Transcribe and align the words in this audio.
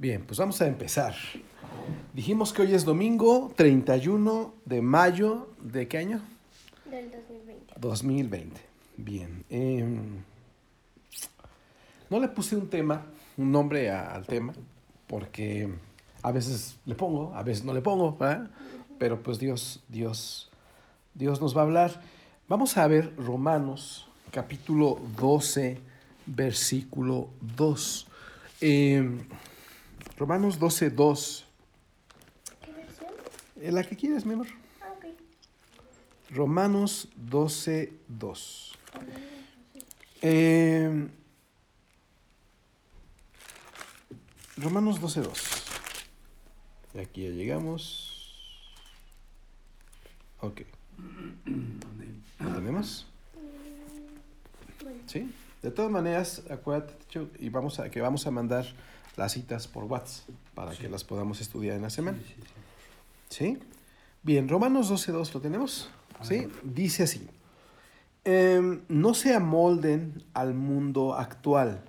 Bien, 0.00 0.24
pues 0.26 0.38
vamos 0.38 0.58
a 0.62 0.66
empezar. 0.66 1.14
Dijimos 2.14 2.54
que 2.54 2.62
hoy 2.62 2.72
es 2.74 2.86
domingo 2.86 3.52
31 3.54 4.54
de 4.64 4.80
mayo 4.80 5.50
de 5.60 5.88
qué 5.88 5.98
año? 5.98 6.22
Del 6.90 7.10
2020. 7.10 7.74
2020. 7.78 8.60
Bien. 8.96 9.44
em, 9.50 10.22
no 12.08 12.18
le 12.18 12.28
puse 12.28 12.56
un 12.56 12.68
tema, 12.70 13.04
un 13.36 13.52
nombre 13.52 13.90
a- 13.90 14.14
al 14.14 14.26
tema, 14.26 14.54
porque 15.06 15.68
a 16.22 16.32
veces 16.32 16.76
le 16.86 16.94
pongo, 16.94 17.34
a 17.34 17.42
veces 17.42 17.62
no 17.64 17.74
le 17.74 17.82
pongo, 17.82 18.16
¿verdad? 18.16 18.48
Pero 18.98 19.22
pues 19.22 19.38
Dios, 19.38 19.82
Dios, 19.88 20.50
Dios 21.14 21.40
nos 21.42 21.54
va 21.56 21.60
a 21.60 21.64
hablar. 21.64 22.00
Vamos 22.48 22.76
a 22.78 22.86
ver 22.88 23.14
Romanos 23.16 24.06
capítulo 24.30 24.98
12, 25.16 25.78
versículo 26.26 27.28
2. 27.56 28.06
Em, 28.62 29.20
Romanos 30.16 30.58
12, 30.58 30.90
2. 30.90 31.46
¿Qué 32.62 32.72
versión? 32.72 33.74
La 33.74 33.84
que 33.84 33.96
quieres, 33.96 34.24
mi 34.24 34.34
amor. 34.34 34.46
Ah, 34.80 34.92
ok. 34.96 35.06
Romanos 36.30 37.08
12, 37.16 37.92
2. 38.08 38.78
Eh, 40.22 41.08
Romanos 44.56 45.00
12, 45.00 45.20
2. 45.22 45.42
Y 46.94 46.98
aquí 46.98 47.22
ya 47.22 47.30
llegamos. 47.30 48.60
Ok. 50.40 50.62
¿Lo 52.38 52.54
tenemos? 52.54 53.06
Bueno, 54.82 54.98
Sí. 55.06 55.32
De 55.62 55.70
todas 55.70 55.90
maneras, 55.90 56.42
acuérdate 56.50 56.94
y 57.38 57.50
vamos 57.50 57.78
a, 57.80 57.90
que 57.90 58.00
vamos 58.00 58.26
a 58.26 58.30
mandar 58.30 58.64
las 59.16 59.32
citas 59.32 59.68
por 59.68 59.84
WhatsApp 59.84 60.28
para 60.54 60.72
que 60.72 60.88
las 60.88 61.04
podamos 61.04 61.40
estudiar 61.40 61.76
en 61.76 61.82
la 61.82 61.90
semana. 61.90 62.18
Sí, 62.18 62.34
sí, 62.34 62.42
sí. 62.42 62.48
¿Sí? 63.28 63.58
Bien, 64.22 64.48
Romanos 64.48 64.90
12.2, 64.90 65.32
¿lo 65.34 65.40
tenemos? 65.40 65.90
¿Sí? 66.22 66.48
Dice 66.62 67.04
así. 67.04 67.26
em, 68.24 68.82
no 68.88 69.14
se 69.14 69.34
amolden 69.34 70.22
al 70.34 70.52
mundo 70.54 71.14
actual, 71.14 71.82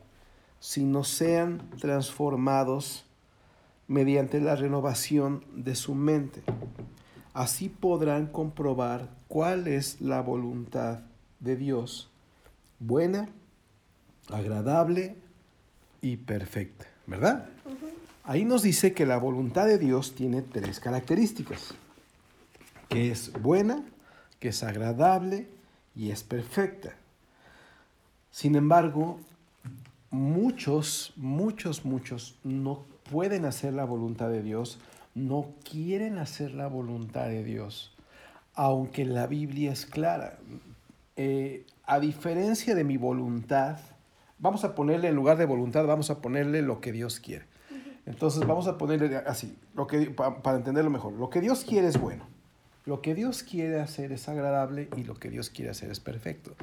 sino 0.59 1.03
sean 1.03 1.69
transformados 1.80 3.05
mediante 3.88 4.39
la 4.39 4.56
renovación 4.56 5.44
de 5.53 5.75
su 5.75 5.94
mente. 5.95 6.41
Así 7.33 7.67
podrán 7.67 8.28
comprobar 8.28 9.09
cuál 9.28 9.67
es 9.67 10.00
la 10.00 10.22
voluntad 10.22 11.00
de 11.41 11.56
Dios, 11.58 12.09
buena, 12.80 13.28
agradable 14.30 15.17
y 16.02 16.17
perfecta, 16.17 16.85
¿verdad? 17.07 17.45
Ahí 18.23 18.45
nos 18.45 18.61
dice 18.61 18.94
que 18.94 19.05
la 19.05 19.17
voluntad 19.17 19.66
de 19.66 19.77
Dios 19.77 20.13
tiene 20.16 20.41
tres 20.41 20.80
características, 20.80 21.73
que 22.88 23.11
es 23.11 23.31
buena, 23.41 23.83
que 24.39 24.49
es 24.49 24.63
agradable 24.63 25.47
y 25.95 26.11
es 26.11 26.23
perfecta. 26.23 26.94
Sin 28.31 28.55
embargo, 28.55 29.19
muchos, 30.11 31.13
muchos, 31.16 31.83
muchos 31.83 32.35
no 32.44 32.85
pueden 33.09 33.45
hacer 33.45 33.73
la 33.73 33.85
voluntad 33.85 34.29
de 34.29 34.41
Dios, 34.41 34.79
no 35.16 35.47
quieren 35.69 36.17
hacer 36.17 36.53
la 36.53 36.67
voluntad 36.67 37.27
de 37.27 37.44
Dios, 37.44 37.91
aunque 38.53 39.03
la 39.03 39.27
Biblia 39.27 39.72
es 39.72 39.85
clara. 39.85 40.38
Eh, 41.17 41.66
a 41.85 41.99
diferencia 41.99 42.73
de 42.75 42.83
mi 42.83 42.97
voluntad, 42.97 43.77
vamos 44.42 44.66
a 44.66 44.75
ponerle 44.75 45.08
en 45.08 45.16
lugar 45.16 45.38
de 45.38 45.45
voluntad, 45.45 45.86
vamos 45.86 46.09
a 46.09 46.20
ponerle 46.22 46.61
lo 46.61 46.81
que 46.81 46.92
Dios 46.92 47.20
quiere. 47.22 47.45
Entonces 48.06 48.45
vamos 48.45 48.67
a 48.67 48.78
ponerle 48.78 49.16
así, 49.16 49.56
lo 49.75 49.88
que, 49.88 50.09
pa- 50.09 50.42
para 50.42 50.58
entenderlo 50.58 50.89
mejor. 50.89 51.14
Lo 51.14 51.30
que 51.30 51.39
Dios 51.39 51.64
quiere 51.64 51.88
es 51.88 52.02
bueno. 52.02 52.25
Lo 52.84 53.02
que 53.02 53.14
Dios 53.14 53.44
quiere 53.44 53.80
hacer 53.80 54.12
es 54.12 54.28
agradable 54.28 54.89
y 54.97 55.03
lo 55.03 55.14
que 55.14 55.30
Dios 55.30 55.51
quiere 55.51 55.69
hacer 55.69 55.91
es 55.91 56.00
perfecto. 56.00 56.56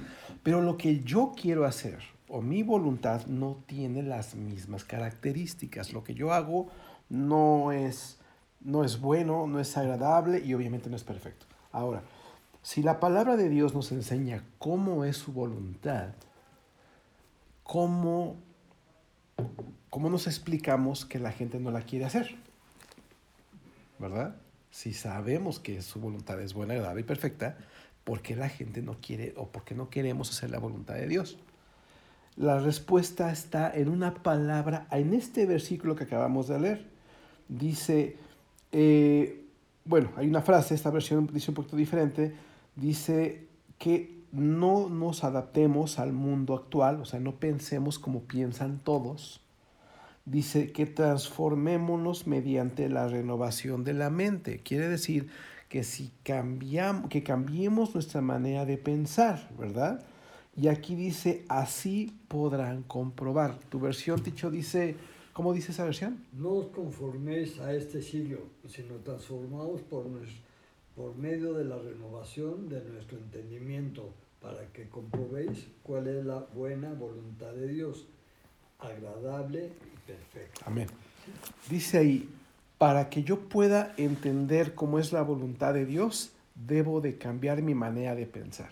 Pero 0.43 0.61
lo 0.61 0.77
que 0.77 1.01
yo 1.05 1.33
quiero 1.41 1.65
hacer 1.65 2.01
o 2.29 2.43
mi 2.43 2.65
voluntad 2.65 3.25
no 3.27 3.63
tiene 3.67 4.03
las 4.03 4.35
mismas 4.35 4.85
características. 4.85 5.93
Lo 5.93 6.03
que 6.03 6.15
yo 6.15 6.33
hago 6.33 6.67
no 7.09 7.71
es, 7.71 8.19
no 8.61 8.83
es 8.83 9.01
bueno, 9.01 9.47
no 9.47 9.61
es 9.61 9.77
agradable 9.77 10.43
y 10.45 10.55
obviamente 10.55 10.91
no 10.91 10.97
es 10.97 11.05
perfecto. 11.05 11.47
Ahora, 11.71 12.03
si 12.63 12.83
la 12.83 12.99
palabra 12.99 13.37
de 13.37 13.49
Dios 13.49 13.73
nos 13.75 13.93
enseña 13.93 14.43
cómo 14.59 15.05
es 15.05 15.17
su 15.17 15.33
voluntad, 15.33 16.09
cómo 17.69 18.37
¿cómo 19.91 20.11
nos 20.11 20.27
explicamos 20.27 21.05
que 21.05 21.19
la 21.19 21.33
gente 21.33 21.59
no 21.61 21.71
la 21.71 21.83
quiere 21.83 22.05
hacer? 22.05 22.35
¿Verdad? 23.99 24.37
Si 24.71 24.93
sabemos 24.93 25.59
que 25.59 25.83
su 25.83 26.01
voluntad 26.01 26.41
es 26.41 26.55
buena, 26.55 26.75
agradable 26.75 27.01
y 27.01 27.05
perfecta, 27.05 27.59
¿por 28.05 28.23
qué 28.23 28.37
la 28.37 28.49
gente 28.49 28.83
no 28.83 28.97
quiere 29.01 29.35
o 29.37 29.49
por 29.49 29.65
qué 29.65 29.75
no 29.75 29.91
queremos 29.91 30.31
hacer 30.31 30.51
la 30.51 30.59
voluntad 30.59 30.95
de 30.95 31.09
Dios? 31.09 31.39
La 32.37 32.59
respuesta 32.61 33.33
está 33.33 33.71
en 33.75 33.89
una 33.89 34.15
palabra, 34.15 34.87
en 34.93 35.15
este 35.15 35.47
versículo 35.47 35.97
que 35.97 36.05
acabamos 36.05 36.47
de 36.49 36.61
leer. 36.61 36.87
Dice, 37.49 38.17
eh, 38.71 39.45
bueno, 39.85 40.13
hay 40.17 40.29
una 40.29 40.43
frase, 40.43 40.75
esta 40.75 40.91
versión 40.91 41.29
dice 41.33 41.51
un 41.51 41.57
poquito 41.57 41.77
diferente, 41.77 42.35
dice 42.77 43.49
que 43.79 44.18
no 44.33 44.89
nos 44.89 45.25
adaptemos 45.25 45.99
al 45.99 46.13
mundo 46.13 46.55
actual, 46.55 47.01
o 47.01 47.05
sea, 47.05 47.21
no 47.21 47.37
pensemos 47.37 47.99
como 47.99 48.23
piensan 48.23 48.79
todos. 48.79 49.41
Dice 50.25 50.73
que 50.73 50.85
transformémonos 50.87 52.27
mediante 52.27 52.89
la 52.89 53.09
renovación 53.09 53.85
de 53.85 53.95
la 53.95 54.11
mente. 54.11 54.61
Quiere 54.63 54.89
decir 54.89 55.29
que 55.69 55.85
si 55.85 56.11
cambiamos, 56.23 57.09
que 57.09 57.23
cambiemos 57.23 57.95
nuestra 57.95 58.21
manera 58.21 58.65
de 58.67 58.77
pensar, 58.79 59.49
¿verdad? 59.59 60.05
Y 60.57 60.69
aquí 60.69 60.95
dice, 60.97 61.45
así 61.49 62.19
podrán 62.29 62.83
comprobar. 62.83 63.59
Tu 63.71 63.79
versión, 63.81 64.23
Ticho, 64.23 64.51
dice, 64.51 64.97
¿cómo 65.33 65.53
dice 65.55 65.73
esa 65.73 65.85
versión? 65.85 66.25
No 66.33 66.51
os 66.51 66.67
conforméis 66.69 67.59
a 67.61 67.73
este 67.73 68.03
siglo, 68.03 68.41
sino 68.67 68.97
transformaos 68.97 69.81
por, 69.83 70.07
nues- 70.07 70.43
por 70.99 71.17
medio 71.17 71.55
de 71.55 71.65
la 71.65 71.79
renovación 71.79 72.69
de 72.69 72.83
nuestro 72.83 73.19
entendimiento, 73.19 74.13
para 74.43 74.67
que 74.73 74.89
comprobéis 74.89 75.69
cuál 75.85 76.09
es 76.09 76.25
la 76.25 76.41
buena 76.53 76.93
voluntad 76.93 77.53
de 77.53 77.69
Dios, 77.69 78.09
agradable 78.81 79.67
y 79.67 80.11
perfecta. 80.11 80.65
Amén. 80.67 80.89
Dice 81.71 81.99
ahí, 81.99 82.29
para 82.79 83.11
que 83.11 83.23
yo 83.23 83.49
pueda 83.49 83.95
entender 83.97 84.75
cómo 84.75 84.99
es 84.99 85.13
la 85.13 85.23
voluntad 85.23 85.73
de 85.73 85.87
Dios, 85.87 86.33
debo 86.57 87.01
de 87.01 87.17
cambiar 87.17 87.63
mi 87.63 87.77
manera 87.77 88.17
de 88.17 88.27
pensar. 88.27 88.71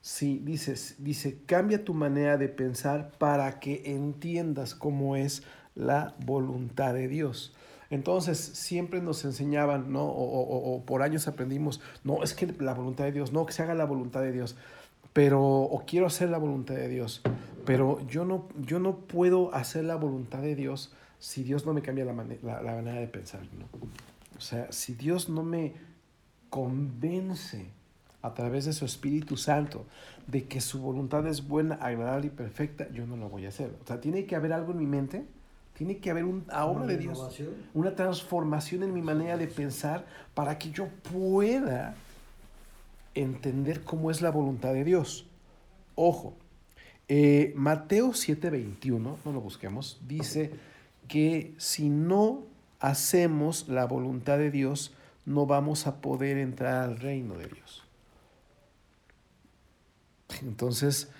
Sí, 0.00 0.40
dices, 0.44 0.94
dice, 0.98 1.38
cambia 1.46 1.84
tu 1.84 1.92
manera 1.92 2.36
de 2.36 2.48
pensar 2.48 3.10
para 3.18 3.58
que 3.58 3.82
entiendas 3.86 4.76
cómo 4.76 5.16
es 5.16 5.42
la 5.74 6.14
voluntad 6.24 6.94
de 6.94 7.08
Dios. 7.08 7.52
Entonces, 7.92 8.38
siempre 8.38 9.00
nos 9.00 9.24
enseñaban, 9.24 9.92
¿no? 9.92 10.02
O, 10.04 10.24
o- 10.24 10.74
o- 10.76 10.82
por 10.84 11.02
años 11.02 11.28
aprendimos, 11.28 11.80
no, 12.02 12.22
es 12.24 12.34
que 12.34 12.46
la 12.58 12.74
voluntad 12.74 13.04
de 13.04 13.12
Dios, 13.12 13.32
no, 13.32 13.46
que 13.46 13.52
se 13.52 13.62
haga 13.62 13.74
la 13.74 13.84
voluntad 13.84 14.22
de 14.22 14.32
Dios, 14.32 14.56
pero, 15.12 15.40
o 15.42 15.84
quiero 15.86 16.06
hacer 16.06 16.30
la 16.30 16.38
voluntad 16.38 16.74
de 16.74 16.88
Dios, 16.88 17.20
pero 17.66 18.00
yo 18.08 18.24
no, 18.24 18.48
yo 18.60 18.78
no 18.80 18.96
puedo 18.96 19.54
hacer 19.54 19.84
la 19.84 19.96
voluntad 19.96 20.40
de 20.40 20.56
Dios 20.56 20.92
si 21.18 21.44
Dios 21.44 21.66
no 21.66 21.74
me 21.74 21.82
cambia 21.82 22.04
la, 22.04 22.14
mane- 22.14 22.38
la- 22.42 22.62
la 22.62 22.72
manera 22.74 22.98
de 22.98 23.06
pensar, 23.08 23.42
¿no? 23.42 23.66
O 24.36 24.40
sea, 24.40 24.72
si 24.72 24.94
Dios 24.94 25.28
no 25.28 25.42
me 25.44 25.74
convence 26.50 27.66
a 28.22 28.34
través 28.34 28.64
de 28.64 28.72
su 28.72 28.84
Espíritu 28.84 29.36
Santo 29.36 29.84
de 30.26 30.44
que 30.44 30.60
su 30.60 30.80
voluntad 30.80 31.26
es 31.26 31.46
buena, 31.46 31.74
agradable 31.76 32.28
y 32.28 32.30
perfecta, 32.30 32.88
yo 32.92 33.06
no 33.06 33.16
lo 33.16 33.28
voy 33.28 33.46
a 33.46 33.48
hacer. 33.48 33.74
O 33.82 33.86
sea, 33.86 34.00
tiene 34.00 34.24
que 34.26 34.36
haber 34.36 34.52
algo 34.52 34.72
en 34.72 34.78
mi 34.78 34.86
mente, 34.86 35.24
tiene 35.74 35.98
que 35.98 36.10
haber 36.10 36.24
obra 36.24 36.66
Una 36.66 36.86
de 36.86 36.98
Dios, 36.98 37.40
una 37.74 37.94
transformación 37.94 38.82
en 38.82 38.92
mi 38.92 39.02
manera 39.02 39.36
de 39.36 39.46
pensar 39.46 40.06
para 40.34 40.58
que 40.58 40.70
yo 40.70 40.88
pueda 41.12 41.94
entender 43.14 43.82
cómo 43.82 44.10
es 44.10 44.22
la 44.22 44.30
voluntad 44.30 44.72
de 44.72 44.84
Dios. 44.84 45.26
Ojo, 45.94 46.34
eh, 47.08 47.52
Mateo 47.56 48.12
7:21, 48.12 49.18
no 49.24 49.32
lo 49.32 49.40
busquemos, 49.40 50.00
dice 50.06 50.52
que 51.08 51.54
si 51.58 51.88
no 51.88 52.44
hacemos 52.80 53.68
la 53.68 53.84
voluntad 53.86 54.38
de 54.38 54.50
Dios, 54.50 54.92
no 55.24 55.46
vamos 55.46 55.86
a 55.86 56.00
poder 56.00 56.38
entrar 56.38 56.82
al 56.82 56.98
reino 56.98 57.34
de 57.36 57.46
Dios. 57.48 57.84
Entonces, 60.42 61.10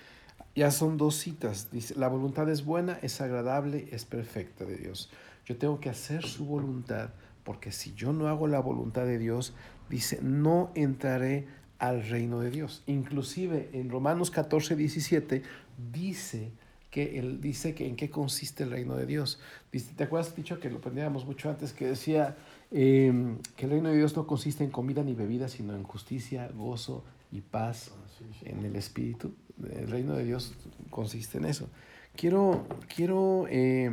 ya 0.55 0.71
son 0.71 0.97
dos 0.97 1.15
citas. 1.15 1.69
Dice, 1.71 1.95
la 1.95 2.07
voluntad 2.07 2.49
es 2.49 2.65
buena, 2.65 2.99
es 3.01 3.21
agradable, 3.21 3.87
es 3.91 4.05
perfecta 4.05 4.65
de 4.65 4.77
Dios. 4.77 5.09
Yo 5.45 5.57
tengo 5.57 5.79
que 5.79 5.89
hacer 5.89 6.23
su 6.23 6.45
voluntad, 6.45 7.09
porque 7.43 7.71
si 7.71 7.93
yo 7.93 8.13
no 8.13 8.27
hago 8.27 8.47
la 8.47 8.59
voluntad 8.59 9.05
de 9.05 9.17
Dios, 9.17 9.53
dice, 9.89 10.19
no 10.21 10.71
entraré 10.75 11.47
al 11.79 12.07
reino 12.07 12.39
de 12.39 12.51
Dios. 12.51 12.83
Inclusive 12.87 13.69
en 13.73 13.89
Romanos 13.89 14.31
14, 14.31 14.75
17 14.75 15.43
dice 15.91 16.51
que 16.91 17.17
él 17.17 17.41
dice 17.41 17.73
que 17.73 17.87
en 17.87 17.95
qué 17.95 18.11
consiste 18.11 18.63
el 18.63 18.69
reino 18.69 18.95
de 18.95 19.07
Dios. 19.07 19.39
Dice, 19.71 19.93
¿Te 19.95 20.03
acuerdas, 20.03 20.35
dicho 20.35 20.59
que 20.59 20.69
lo 20.69 20.77
aprendíamos 20.77 21.25
mucho 21.25 21.49
antes, 21.49 21.73
que 21.73 21.87
decía 21.87 22.37
eh, 22.71 23.35
que 23.57 23.65
el 23.65 23.71
reino 23.71 23.89
de 23.89 23.97
Dios 23.97 24.15
no 24.15 24.27
consiste 24.27 24.63
en 24.63 24.69
comida 24.69 25.03
ni 25.03 25.15
bebida, 25.15 25.47
sino 25.47 25.75
en 25.75 25.83
justicia, 25.83 26.47
gozo 26.55 27.03
y 27.31 27.41
paz 27.41 27.91
Ah, 28.23 28.49
en 28.49 28.65
el 28.65 28.75
Espíritu. 28.75 29.33
El 29.61 29.89
reino 29.89 30.15
de 30.15 30.25
Dios 30.25 30.53
consiste 30.89 31.37
en 31.37 31.45
eso. 31.45 31.69
Quiero, 32.15 32.65
quiero, 32.95 33.45
eh, 33.49 33.91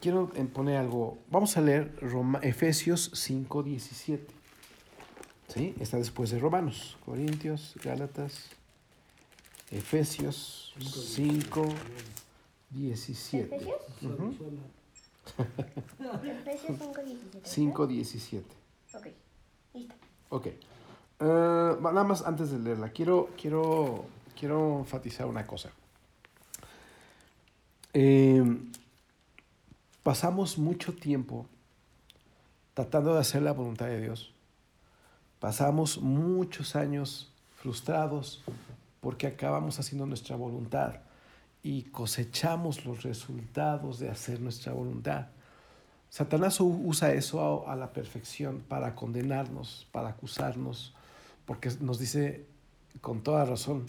quiero 0.00 0.28
poner 0.52 0.76
algo. 0.76 1.18
Vamos 1.30 1.56
a 1.56 1.60
leer 1.60 1.94
Roma- 2.00 2.40
Efesios 2.42 3.10
5, 3.14 3.62
17. 3.62 4.26
¿Sí? 5.48 5.74
Está 5.78 5.98
después 5.98 6.30
de 6.30 6.38
Romanos. 6.38 6.96
Corintios, 7.04 7.74
Gálatas, 7.82 8.48
Efesios 9.70 10.74
5, 10.80 11.66
17. 12.70 13.56
¿Efesios? 13.56 13.90
5, 16.76 16.88
17. 16.98 17.44
5, 17.44 17.86
17. 17.86 18.46
Ok, 18.94 19.06
listo. 19.74 19.94
Ok. 20.30 20.46
Va- 21.20 21.92
nada 21.92 22.04
más 22.04 22.22
antes 22.26 22.50
de 22.50 22.58
leerla, 22.58 22.90
quiero, 22.90 23.30
quiero, 23.40 24.04
quiero 24.38 24.78
enfatizar 24.80 25.26
una 25.26 25.46
cosa. 25.46 25.70
Eh, 27.92 28.42
pasamos 30.02 30.58
mucho 30.58 30.92
tiempo 30.94 31.46
tratando 32.74 33.14
de 33.14 33.20
hacer 33.20 33.42
la 33.42 33.52
voluntad 33.52 33.86
de 33.86 34.00
Dios. 34.00 34.32
Pasamos 35.38 35.98
muchos 36.00 36.74
años 36.74 37.30
frustrados 37.56 38.42
porque 39.00 39.26
acabamos 39.26 39.78
haciendo 39.78 40.06
nuestra 40.06 40.34
voluntad 40.36 40.96
y 41.62 41.82
cosechamos 41.84 42.84
los 42.84 43.02
resultados 43.04 43.98
de 43.98 44.10
hacer 44.10 44.40
nuestra 44.40 44.72
voluntad. 44.72 45.28
Satanás 46.10 46.60
usa 46.60 47.12
eso 47.12 47.68
a 47.68 47.76
la 47.76 47.92
perfección 47.92 48.60
para 48.68 48.94
condenarnos, 48.94 49.86
para 49.92 50.10
acusarnos, 50.10 50.94
porque 51.46 51.70
nos 51.80 51.98
dice 51.98 52.46
con 53.00 53.22
toda 53.22 53.44
razón 53.44 53.84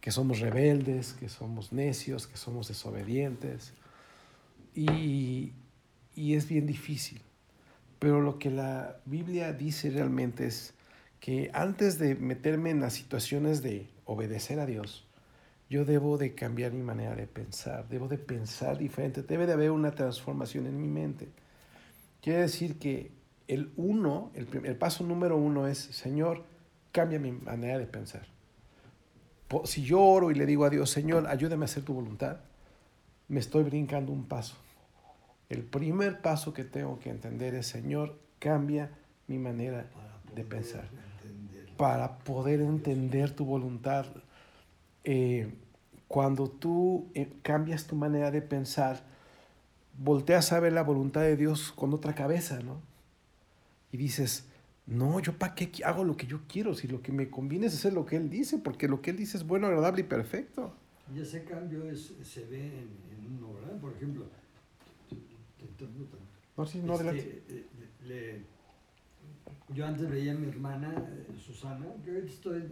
que 0.00 0.10
somos 0.10 0.40
rebeldes, 0.40 1.12
que 1.14 1.28
somos 1.28 1.72
necios, 1.72 2.26
que 2.26 2.36
somos 2.36 2.68
desobedientes. 2.68 3.72
Y, 4.74 5.52
y 6.14 6.34
es 6.34 6.48
bien 6.48 6.66
difícil. 6.66 7.20
Pero 7.98 8.20
lo 8.20 8.38
que 8.38 8.50
la 8.50 8.96
Biblia 9.04 9.52
dice 9.52 9.90
realmente 9.90 10.46
es 10.46 10.74
que 11.20 11.50
antes 11.54 11.98
de 11.98 12.16
meterme 12.16 12.70
en 12.70 12.80
las 12.80 12.94
situaciones 12.94 13.62
de 13.62 13.86
obedecer 14.04 14.58
a 14.58 14.66
Dios, 14.66 15.06
yo 15.70 15.84
debo 15.84 16.18
de 16.18 16.34
cambiar 16.34 16.72
mi 16.72 16.82
manera 16.82 17.14
de 17.14 17.26
pensar, 17.26 17.88
debo 17.88 18.08
de 18.08 18.18
pensar 18.18 18.76
diferente, 18.76 19.22
debe 19.22 19.46
de 19.46 19.52
haber 19.52 19.70
una 19.70 19.92
transformación 19.92 20.66
en 20.66 20.82
mi 20.82 20.88
mente. 20.88 21.28
Quiere 22.20 22.40
decir 22.40 22.78
que 22.78 23.12
el 23.46 23.72
uno, 23.76 24.32
el, 24.34 24.46
prim- 24.46 24.66
el 24.66 24.76
paso 24.76 25.04
número 25.04 25.36
uno 25.36 25.68
es, 25.68 25.78
Señor, 25.78 26.44
cambia 26.92 27.18
mi 27.18 27.32
manera 27.32 27.78
de 27.78 27.86
pensar. 27.86 28.26
Si 29.64 29.82
yo 29.82 30.00
oro 30.00 30.30
y 30.30 30.34
le 30.34 30.46
digo 30.46 30.64
a 30.64 30.70
Dios, 30.70 30.90
Señor, 30.90 31.26
ayúdame 31.26 31.64
a 31.64 31.66
hacer 31.66 31.82
tu 31.82 31.92
voluntad, 31.92 32.38
me 33.28 33.40
estoy 33.40 33.64
brincando 33.64 34.12
un 34.12 34.24
paso. 34.24 34.56
El 35.48 35.62
primer 35.62 36.20
paso 36.22 36.54
que 36.54 36.64
tengo 36.64 36.98
que 36.98 37.10
entender 37.10 37.54
es, 37.54 37.66
Señor, 37.66 38.18
cambia 38.38 38.90
mi 39.26 39.38
manera 39.38 39.86
de 40.34 40.44
pensar. 40.44 40.88
para 41.76 42.18
poder 42.18 42.60
entender 42.60 43.32
tu 43.32 43.44
voluntad. 43.44 44.06
Eh, 45.04 45.52
cuando 46.06 46.48
tú 46.48 47.10
eh, 47.14 47.32
cambias 47.42 47.86
tu 47.86 47.96
manera 47.96 48.30
de 48.30 48.42
pensar, 48.42 49.02
volteas 49.98 50.52
a 50.52 50.60
ver 50.60 50.72
la 50.74 50.82
voluntad 50.82 51.22
de 51.22 51.36
Dios 51.36 51.72
con 51.72 51.92
otra 51.92 52.14
cabeza, 52.14 52.60
¿no? 52.60 52.80
Y 53.90 53.96
dices, 53.96 54.46
no, 54.86 55.20
yo 55.20 55.36
para 55.38 55.54
qué 55.54 55.70
hago 55.84 56.04
lo 56.04 56.16
que 56.16 56.26
yo 56.26 56.40
quiero, 56.48 56.74
si 56.74 56.88
lo 56.88 57.00
que 57.02 57.12
me 57.12 57.30
conviene 57.30 57.66
es 57.66 57.74
hacer 57.74 57.92
lo 57.92 58.04
que 58.04 58.16
Él 58.16 58.28
dice, 58.30 58.58
porque 58.58 58.88
lo 58.88 59.00
que 59.00 59.10
Él 59.10 59.16
dice 59.16 59.36
es 59.36 59.46
bueno, 59.46 59.66
agradable 59.66 60.00
y 60.00 60.04
perfecto. 60.04 60.74
Y 61.14 61.20
ese 61.20 61.44
cambio 61.44 61.84
es, 61.88 62.12
se 62.22 62.44
ve 62.46 62.66
en, 62.66 62.88
en 63.10 63.36
uno, 63.36 63.54
¿verdad? 63.54 63.78
Por 63.80 63.92
ejemplo. 63.92 64.26
No, 66.56 66.66
sí, 66.66 66.80
no, 66.82 66.94
Este, 66.94 67.04
adelante. 67.04 67.42
eh, 67.48 67.66
le- 68.06 68.42
yo 69.74 69.86
antes 69.86 70.08
veía 70.10 70.32
a 70.32 70.34
mi 70.34 70.48
hermana 70.48 70.92
eh, 70.98 71.26
Susana, 71.38 71.86
que 72.04 72.10
ahorita 72.10 72.32
estoy, 72.32 72.62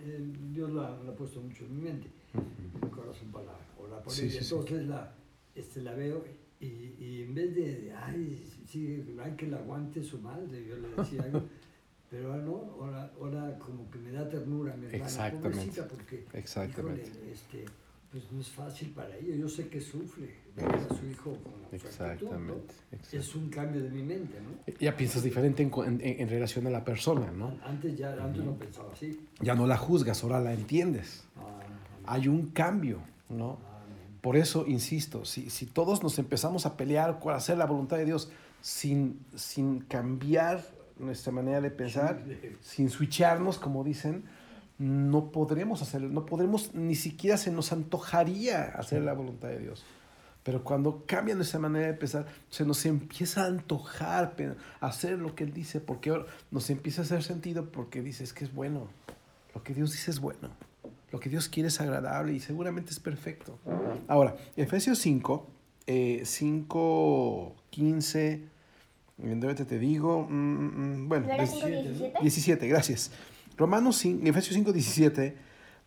eh, 0.00 0.32
Dios 0.52 0.72
la, 0.72 0.90
la 1.04 1.10
ha 1.12 1.14
puesto 1.14 1.40
mucho 1.40 1.64
en 1.64 1.76
mi 1.76 1.82
mente, 1.82 2.08
en 2.34 2.80
mi 2.82 2.90
corazón 2.90 3.30
para 3.30 3.46
orar 3.80 4.02
por 4.02 4.12
Sí, 4.12 4.26
ella. 4.26 4.42
sí. 4.42 4.54
Entonces 4.54 4.86
la, 4.86 5.14
este, 5.54 5.82
la 5.82 5.92
veo 5.94 6.24
y, 6.60 6.66
y 6.98 7.22
en 7.22 7.34
vez 7.34 7.54
de, 7.54 7.92
ay, 7.96 8.44
sí, 8.66 9.04
hay 9.22 9.32
que 9.32 9.46
la 9.46 9.58
aguante 9.58 10.02
su 10.02 10.18
madre, 10.18 10.66
yo 10.66 10.76
le 10.76 10.88
decía 10.96 11.22
algo, 11.22 11.42
pero 12.10 12.32
ahora 12.32 12.42
no, 12.44 12.52
ahora, 12.80 13.12
ahora 13.20 13.58
como 13.58 13.90
que 13.90 13.98
me 13.98 14.10
da 14.12 14.28
ternura 14.28 14.74
mi 14.76 14.86
hermana, 14.86 15.04
Exactamente. 15.04 15.48
pobrecita, 15.50 15.88
porque 15.88 16.24
Exactamente. 16.32 17.02
híjole, 17.10 17.32
este, 17.32 17.64
pues 18.10 18.24
no 18.32 18.40
es 18.40 18.48
fácil 18.48 18.90
para 18.90 19.14
ella, 19.16 19.36
yo 19.36 19.48
sé 19.48 19.68
que 19.68 19.80
sufre 19.80 20.34
ver 20.56 20.66
a 20.66 20.88
su 20.88 21.06
hijo 21.06 21.36
con 21.36 21.52
su 21.52 21.58
actitud, 21.60 21.60
¿no? 21.60 21.76
Exactamente. 21.76 22.72
exactamente. 22.92 23.16
Es 23.18 23.34
un 23.36 23.50
cambio 23.50 23.82
de 23.82 23.90
mi 23.90 24.02
mente, 24.02 24.38
¿no? 24.40 24.72
Ya 24.80 24.96
piensas 24.96 25.22
diferente 25.22 25.62
en, 25.62 25.70
en- 25.86 26.00
en 26.20 26.28
relación 26.28 26.66
a 26.66 26.70
la 26.70 26.82
persona, 26.82 27.30
¿no? 27.30 27.58
Antes 27.64 27.96
ya, 27.96 28.12
antes 28.24 28.42
no 28.42 28.54
pensaba 28.54 28.90
así. 28.92 29.20
Ya 29.40 29.54
no 29.54 29.66
la 29.66 29.76
juzgas, 29.76 30.24
ahora 30.24 30.40
la 30.40 30.54
entiendes. 30.54 31.24
Ah, 31.36 31.60
Hay 32.06 32.26
un 32.28 32.46
cambio, 32.50 33.00
¿no? 33.28 33.52
amén. 33.52 33.67
Por 34.20 34.36
eso, 34.36 34.66
insisto, 34.66 35.24
si, 35.24 35.50
si 35.50 35.66
todos 35.66 36.02
nos 36.02 36.18
empezamos 36.18 36.66
a 36.66 36.76
pelear 36.76 37.20
por 37.20 37.34
hacer 37.34 37.58
la 37.58 37.66
voluntad 37.66 37.96
de 37.96 38.04
Dios 38.04 38.30
sin, 38.60 39.20
sin 39.36 39.80
cambiar 39.80 40.64
nuestra 40.98 41.32
manera 41.32 41.60
de 41.60 41.70
pensar, 41.70 42.22
sin 42.60 42.90
switcharnos, 42.90 43.58
como 43.58 43.84
dicen, 43.84 44.24
no 44.78 45.30
podremos 45.30 45.82
hacerlo, 45.82 46.08
no 46.08 46.26
podremos, 46.26 46.74
ni 46.74 46.94
siquiera 46.94 47.36
se 47.36 47.50
nos 47.50 47.72
antojaría 47.72 48.64
hacer 48.64 49.02
la 49.02 49.12
voluntad 49.12 49.48
de 49.48 49.58
Dios. 49.58 49.84
Pero 50.42 50.64
cuando 50.64 51.04
cambia 51.06 51.34
nuestra 51.34 51.58
manera 51.58 51.88
de 51.88 51.94
pensar, 51.94 52.26
se 52.48 52.64
nos 52.64 52.86
empieza 52.86 53.42
a 53.42 53.46
antojar 53.46 54.34
hacer 54.80 55.18
lo 55.18 55.34
que 55.34 55.44
Él 55.44 55.52
dice, 55.52 55.80
porque 55.80 56.10
ahora 56.10 56.26
nos 56.50 56.70
empieza 56.70 57.02
a 57.02 57.04
hacer 57.04 57.22
sentido 57.22 57.70
porque 57.70 58.02
dices 58.02 58.32
que 58.32 58.44
es 58.44 58.54
bueno. 58.54 58.88
Lo 59.54 59.62
que 59.62 59.74
Dios 59.74 59.92
dice 59.92 60.10
es 60.10 60.20
bueno. 60.20 60.48
Lo 61.10 61.20
que 61.20 61.28
Dios 61.30 61.48
quiere 61.48 61.68
es 61.68 61.80
agradable 61.80 62.32
y 62.34 62.40
seguramente 62.40 62.90
es 62.90 63.00
perfecto. 63.00 63.58
Ahora, 64.08 64.36
Efesios 64.56 64.98
5, 64.98 65.46
eh, 65.86 66.22
5, 66.24 67.54
15, 67.70 68.44
¿dónde 69.16 69.64
te 69.64 69.78
digo? 69.78 70.26
Mm, 70.28 70.34
mm, 71.04 71.08
bueno, 71.08 71.26
¿No 71.26 71.32
era 71.32 71.42
des- 71.44 71.52
5, 71.54 71.66
17? 71.66 72.18
17, 72.20 72.68
gracias. 72.68 73.10
Romanos 73.56 73.96
5, 73.96 74.26
Efesios 74.26 74.54
5, 74.54 74.72
17 74.72 75.36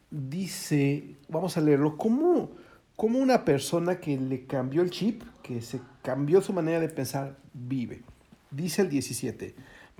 dice, 0.09 1.15
vamos 1.29 1.55
a 1.57 1.61
leerlo, 1.61 1.97
¿cómo, 1.97 2.49
cómo 2.95 3.19
una 3.19 3.45
persona 3.45 3.99
que 3.99 4.17
le 4.17 4.45
cambió 4.45 4.81
el 4.81 4.89
chip, 4.89 5.23
que 5.43 5.61
se 5.61 5.79
cambió 6.01 6.41
su 6.41 6.51
manera 6.51 6.79
de 6.79 6.89
pensar, 6.89 7.37
vive? 7.53 8.01
Dice 8.49 8.81
el 8.81 8.89
17, 8.89 9.55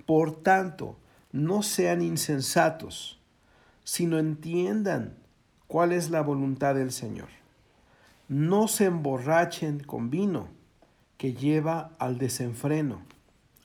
por 0.05 0.41
tanto, 0.43 0.98
no 1.31 1.63
sean 1.63 2.01
insensatos, 2.01 3.21
sino 3.83 4.19
entiendan 4.19 5.15
cuál 5.67 5.91
es 5.91 6.09
la 6.09 6.21
voluntad 6.21 6.75
del 6.75 6.91
Señor. 6.91 7.29
No 8.27 8.67
se 8.67 8.85
emborrachen 8.85 9.79
con 9.81 10.09
vino, 10.09 10.47
que 11.17 11.33
lleva 11.33 11.91
al 12.00 12.17
desenfreno. 12.17 13.01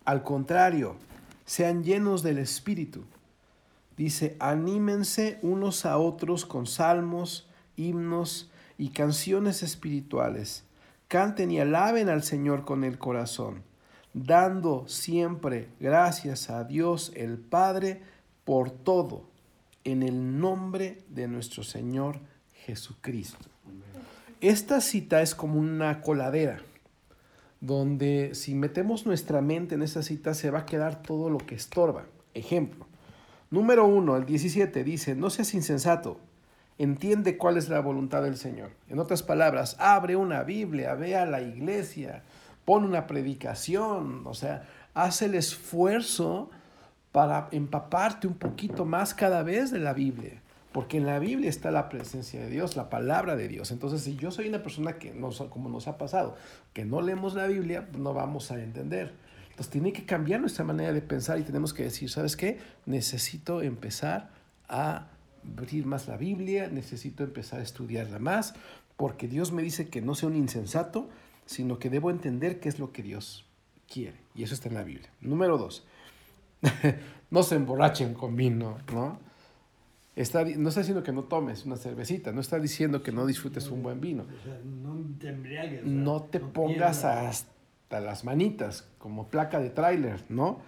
Al 0.04 0.23
contrario, 0.23 0.96
sean 1.46 1.85
llenos 1.85 2.23
del 2.23 2.38
Espíritu. 2.38 3.04
Dice, 3.96 4.37
anímense 4.40 5.38
unos 5.40 5.87
a 5.87 5.96
otros 5.96 6.44
con 6.44 6.66
salmos, 6.66 7.49
himnos 7.76 8.50
y 8.76 8.90
canciones 8.90 9.62
espirituales. 9.62 10.64
Canten 11.08 11.50
y 11.50 11.61
alaben 11.61 12.08
al 12.08 12.23
Señor 12.23 12.64
con 12.64 12.85
el 12.85 12.99
corazón, 12.99 13.62
dando 14.12 14.87
siempre 14.87 15.70
gracias 15.80 16.50
a 16.50 16.64
Dios 16.64 17.12
el 17.16 17.38
Padre 17.38 18.02
por 18.44 18.70
todo, 18.70 19.25
en 19.87 20.02
el 20.02 20.40
nombre 20.40 20.99
de 21.09 21.28
nuestro 21.28 21.62
Señor 21.62 22.19
Jesucristo. 22.64 23.49
Esta 24.40 24.81
cita 24.81 25.23
es 25.23 25.37
como 25.37 25.61
una 25.61 26.00
coladera, 26.00 26.59
donde 27.61 28.35
si 28.35 28.57
metemos 28.57 29.07
nuestra 29.07 29.40
mente 29.40 29.76
en 29.76 29.83
esa 29.83 30.02
cita 30.02 30.35
se 30.35 30.50
va 30.50 30.61
a 30.61 30.66
quedar 30.66 31.02
todo 31.02 31.31
lo 31.31 31.38
que 31.38 31.55
estorba. 31.55 32.07
Ejemplo, 32.35 32.88
número 33.49 33.87
uno, 33.87 34.16
el 34.16 34.26
17 34.26 34.83
dice, 34.83 35.14
no 35.14 35.31
seas 35.31 35.55
insensato, 35.55 36.19
entiende 36.78 37.37
cuál 37.37 37.57
es 37.57 37.69
la 37.69 37.78
voluntad 37.78 38.25
del 38.25 38.37
Señor. 38.37 38.71
En 38.88 38.99
otras 38.99 39.23
palabras, 39.23 39.76
abre 39.78 40.16
una 40.16 40.43
Biblia, 40.43 40.95
ve 40.95 41.14
a 41.14 41.26
la 41.26 41.43
iglesia, 41.43 42.25
pon 42.64 42.83
una 42.83 43.07
predicación, 43.07 44.26
o 44.26 44.35
sea, 44.35 44.69
haz 44.95 45.23
el 45.23 45.37
esfuerzo 45.37 46.50
para 47.16 47.49
empaparte 47.50 48.26
un 48.26 48.35
poquito 48.35 48.85
más 48.85 49.14
cada 49.14 49.42
vez 49.42 49.70
de 49.70 49.78
la 49.78 49.94
Biblia, 49.94 50.42
Porque 50.73 50.99
en 50.99 51.06
la 51.06 51.18
Biblia 51.18 51.49
está 51.49 51.70
la 51.70 51.88
presencia 51.88 52.40
de 52.40 52.50
Dios, 52.50 52.76
la 52.76 52.90
palabra 52.90 53.37
de 53.37 53.49
Dios. 53.49 53.70
Entonces, 53.70 54.02
si 54.02 54.16
yo 54.16 54.30
soy 54.30 54.50
una 54.50 54.62
persona 54.62 54.99
que, 54.99 55.14
no, 55.14 55.30
como 55.49 55.70
nos 55.70 55.88
ha 55.88 55.96
pasado, 55.96 56.37
que 56.75 56.85
no 56.85 57.00
leemos 57.00 57.35
la 57.35 57.46
Biblia, 57.46 57.88
no 57.96 58.12
vamos 58.12 58.50
a 58.50 58.62
entender. 58.62 59.14
Entonces, 59.49 59.70
tiene 59.70 59.94
que 59.94 60.04
cambiar 60.04 60.40
nuestra 60.40 60.62
manera 60.66 60.92
de 60.92 61.00
pensar 61.00 61.38
y 61.38 61.42
tenemos 61.42 61.73
que 61.73 61.85
decir, 61.85 62.11
¿sabes 62.11 62.37
qué? 62.37 62.58
Necesito 62.85 63.62
empezar 63.62 64.28
a 64.68 65.06
abrir 65.56 65.87
más 65.87 66.08
la 66.08 66.18
Biblia, 66.18 66.68
necesito 66.68 67.25
empezar 67.25 67.61
a 67.61 67.62
estudiarla 67.62 68.18
más, 68.18 68.52
porque 68.99 69.26
Dios 69.26 69.52
me 69.52 69.62
dice 69.62 69.88
que 69.88 70.02
no 70.02 70.14
sea 70.14 70.28
un 70.28 70.37
insensato, 70.37 71.08
sino 71.46 71.78
que 71.78 71.88
debo 71.88 72.11
entender 72.11 72.61
qué 72.61 72.68
es 72.68 72.78
lo 72.78 72.92
que 72.92 73.02
Dios 73.02 73.46
quiere. 73.90 74.18
Y 74.35 74.42
eso 74.42 74.52
está 74.52 74.68
en 74.68 74.75
la 74.75 74.85
Biblia. 74.85 75.08
Número 75.23 75.56
dos, 75.56 75.87
no 77.31 77.43
se 77.43 77.57
emborrachen 77.57 78.15
con 78.15 78.37
vino, 78.37 78.79
¿no? 78.93 79.19
Está, 80.15 80.45
no 80.45 80.71
está 80.71 80.81
diciendo 80.81 81.03
que 81.03 81.13
no 81.13 81.25
tomes 81.25 81.67
una 81.67 81.77
cervecita, 81.77 82.33
no 82.33 82.41
está 82.41 82.59
diciendo 82.59 83.03
que 83.03 83.13
no 83.13 83.27
disfrutes 83.27 83.69
un 83.71 83.83
buen 83.83 84.01
vino. 84.01 84.23
O 84.23 84.45
sea, 84.45 84.59
no 84.65 84.97
te 85.19 85.29
embriagues. 85.29 85.85
No 85.85 86.23
te 86.23 86.41
no 86.41 86.53
pongas 86.53 87.01
pierdas. 87.01 87.05
hasta 87.85 88.01
las 88.01 88.25
manitas 88.25 88.89
como 88.99 89.29
placa 89.29 89.61
de 89.61 89.69
tráiler, 89.69 90.25
¿no? 90.31 90.61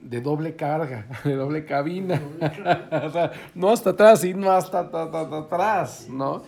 De 0.00 0.20
doble 0.20 0.56
carga, 0.56 1.06
de 1.24 1.34
doble 1.36 1.64
cabina. 1.64 2.20
o 3.04 3.10
sea, 3.10 3.30
no 3.54 3.70
hasta 3.70 3.90
atrás, 3.90 4.20
sino 4.22 4.50
hasta, 4.50 4.80
hasta- 4.80 5.04
hasta- 5.04 5.20
hasta 5.20 5.38
atrás, 5.38 6.08
¿no? 6.10 6.42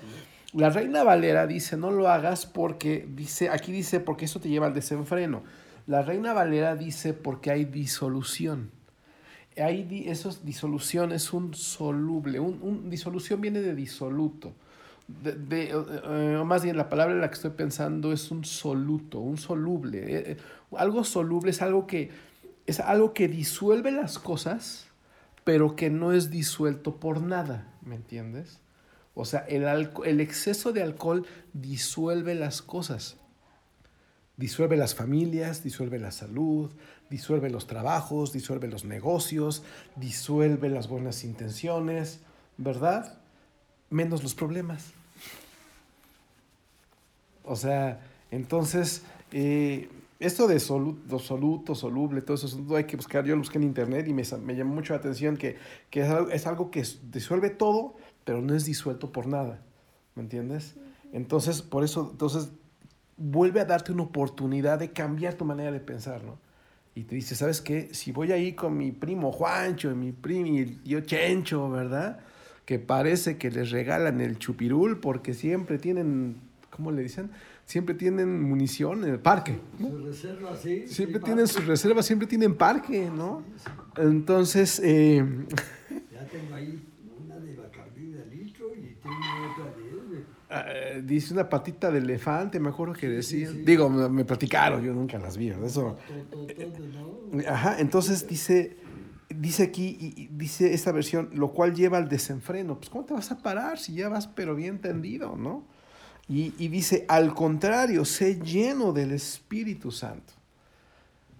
La 0.52 0.70
Reina 0.70 1.04
Valera 1.04 1.46
dice, 1.46 1.76
no 1.76 1.92
lo 1.92 2.08
hagas 2.08 2.44
porque, 2.46 3.06
dice, 3.08 3.50
aquí 3.50 3.70
dice, 3.70 4.00
porque 4.00 4.24
eso 4.24 4.40
te 4.40 4.48
lleva 4.48 4.66
al 4.66 4.74
desenfreno. 4.74 5.42
La 5.86 6.02
Reina 6.02 6.32
Valera 6.32 6.74
dice, 6.74 7.12
porque 7.14 7.50
hay 7.52 7.66
disolución. 7.66 8.70
Hay 9.60 9.82
di- 9.84 10.08
esos 10.08 10.44
disolución 10.44 11.12
es 11.12 11.32
un 11.32 11.54
soluble. 11.54 12.40
Un, 12.40 12.90
disolución 12.90 13.40
viene 13.40 13.60
de 13.60 13.74
disoluto. 13.74 14.52
De, 15.06 15.70
eh, 15.70 16.36
o 16.36 16.44
más 16.44 16.62
bien, 16.62 16.76
la 16.76 16.88
palabra 16.88 17.14
en 17.14 17.20
la 17.20 17.28
que 17.28 17.34
estoy 17.34 17.52
pensando 17.52 18.12
es 18.12 18.30
un 18.30 18.44
soluto, 18.44 19.20
un 19.20 19.38
soluble. 19.38 19.98
Eh, 19.98 20.32
eh, 20.32 20.36
algo 20.76 21.02
soluble 21.04 21.50
es 21.50 21.62
algo 21.62 21.86
que 21.86 22.10
es 22.66 22.80
algo 22.80 23.14
que 23.14 23.28
disuelve 23.28 23.90
las 23.90 24.18
cosas, 24.18 24.88
pero 25.44 25.74
que 25.74 25.88
no 25.88 26.12
es 26.12 26.28
disuelto 26.30 26.96
por 26.96 27.22
nada, 27.22 27.66
¿me 27.80 27.94
entiendes? 27.94 28.60
O 29.14 29.24
sea, 29.24 29.40
el, 29.48 29.88
el 30.04 30.20
exceso 30.20 30.72
de 30.72 30.82
alcohol 30.82 31.24
disuelve 31.54 32.34
las 32.34 32.60
cosas. 32.60 33.16
Disuelve 34.36 34.76
las 34.76 34.94
familias, 34.94 35.64
disuelve 35.64 35.98
la 35.98 36.10
salud, 36.10 36.70
disuelve 37.10 37.50
los 37.50 37.66
trabajos, 37.66 38.32
disuelve 38.32 38.68
los 38.68 38.84
negocios, 38.84 39.62
disuelve 39.96 40.68
las 40.68 40.88
buenas 40.88 41.24
intenciones, 41.24 42.20
¿verdad? 42.56 43.18
Menos 43.90 44.22
los 44.22 44.34
problemas. 44.34 44.92
O 47.44 47.56
sea, 47.56 48.00
entonces, 48.30 49.02
eh, 49.32 49.88
esto 50.20 50.48
de 50.48 50.60
soluto, 50.60 51.18
soluto, 51.18 51.74
soluble, 51.74 52.20
todo 52.20 52.34
eso, 52.34 52.76
hay 52.76 52.84
que 52.84 52.96
buscar, 52.96 53.24
yo 53.24 53.34
lo 53.34 53.40
busqué 53.40 53.58
en 53.58 53.64
internet 53.64 54.06
y 54.08 54.12
me, 54.12 54.22
me 54.44 54.56
llamó 54.56 54.74
mucho 54.74 54.92
la 54.92 54.98
atención 54.98 55.36
que, 55.36 55.56
que 55.90 56.02
es, 56.02 56.08
algo, 56.08 56.30
es 56.30 56.46
algo 56.46 56.70
que 56.70 56.84
disuelve 57.10 57.50
todo, 57.50 57.94
pero 58.24 58.42
no 58.42 58.54
es 58.54 58.64
disuelto 58.64 59.12
por 59.12 59.26
nada, 59.26 59.62
¿me 60.14 60.22
entiendes? 60.22 60.74
Entonces, 61.12 61.62
por 61.62 61.84
eso, 61.84 62.10
entonces, 62.12 62.50
vuelve 63.16 63.60
a 63.60 63.64
darte 63.64 63.92
una 63.92 64.02
oportunidad 64.02 64.78
de 64.78 64.92
cambiar 64.92 65.34
tu 65.34 65.44
manera 65.44 65.72
de 65.72 65.80
pensar, 65.80 66.22
¿no? 66.22 66.38
Y 66.98 67.04
te 67.04 67.14
dice, 67.14 67.36
¿sabes 67.36 67.60
qué? 67.60 67.90
Si 67.94 68.10
voy 68.10 68.32
ahí 68.32 68.54
con 68.54 68.76
mi 68.76 68.90
primo 68.90 69.30
Juancho 69.30 69.88
y 69.92 69.94
mi 69.94 70.10
primo 70.10 70.46
y 70.46 70.58
el 70.58 70.82
tío 70.82 71.00
Chencho, 71.02 71.70
¿verdad? 71.70 72.18
Que 72.64 72.80
parece 72.80 73.38
que 73.38 73.52
les 73.52 73.70
regalan 73.70 74.20
el 74.20 74.36
chupirul 74.36 74.98
porque 74.98 75.32
siempre 75.32 75.78
tienen, 75.78 76.40
¿cómo 76.70 76.90
le 76.90 77.02
dicen? 77.02 77.30
Siempre 77.66 77.94
tienen 77.94 78.42
munición 78.42 79.04
en 79.04 79.10
el 79.10 79.20
parque. 79.20 79.60
¿no? 79.78 79.90
Su 79.90 79.98
reserva, 79.98 80.56
sí. 80.56 80.88
Siempre 80.88 81.20
sí, 81.20 81.24
tienen 81.24 81.46
sus 81.46 81.64
reservas, 81.66 82.04
siempre 82.04 82.26
tienen 82.26 82.56
parque, 82.56 83.08
¿no? 83.14 83.44
Entonces, 83.96 84.80
eh, 84.82 85.24
Ya 86.12 86.26
tengo 86.26 86.52
ahí 86.56 86.84
una 87.24 87.38
de 87.38 87.54
Bacardí 87.54 88.06
de 88.10 88.26
litro 88.26 88.74
y 88.74 88.96
tengo 89.00 89.52
otra 89.52 89.66
de 89.66 90.24
eh, 90.66 91.02
dice 91.04 91.32
una 91.34 91.48
patita 91.48 91.90
de 91.90 91.98
elefante, 91.98 92.58
me 92.60 92.68
acuerdo 92.70 92.94
que 92.94 93.06
Sí, 93.22 93.38
decían. 93.40 93.52
sí. 93.52 93.62
Digo, 93.64 93.88
me, 93.90 94.08
me 94.08 94.24
platicaron, 94.24 94.82
yo 94.82 94.92
nunca 94.92 95.18
las 95.18 95.36
vi. 95.36 95.50
Eso. 95.50 95.96
Ajá, 97.48 97.76
entonces 97.78 98.26
dice, 98.26 98.76
dice 99.28 99.64
aquí, 99.64 99.96
y- 100.00 100.22
y 100.22 100.28
dice 100.32 100.72
esta 100.74 100.92
versión, 100.92 101.30
lo 101.34 101.48
cual 101.52 101.74
lleva 101.74 101.98
al 101.98 102.08
desenfreno. 102.08 102.76
Pues, 102.78 102.88
¿cómo 102.90 103.04
te 103.04 103.14
vas 103.14 103.30
a 103.30 103.38
parar 103.38 103.78
si 103.78 103.94
ya 103.94 104.08
vas 104.08 104.26
pero 104.26 104.54
bien 104.54 104.78
tendido, 104.80 105.36
no? 105.36 105.64
Y, 106.28 106.54
y 106.58 106.68
dice, 106.68 107.04
al 107.08 107.34
contrario, 107.34 108.04
sé 108.04 108.38
lleno 108.40 108.92
del 108.92 109.12
Espíritu 109.12 109.90
Santo. 109.90 110.34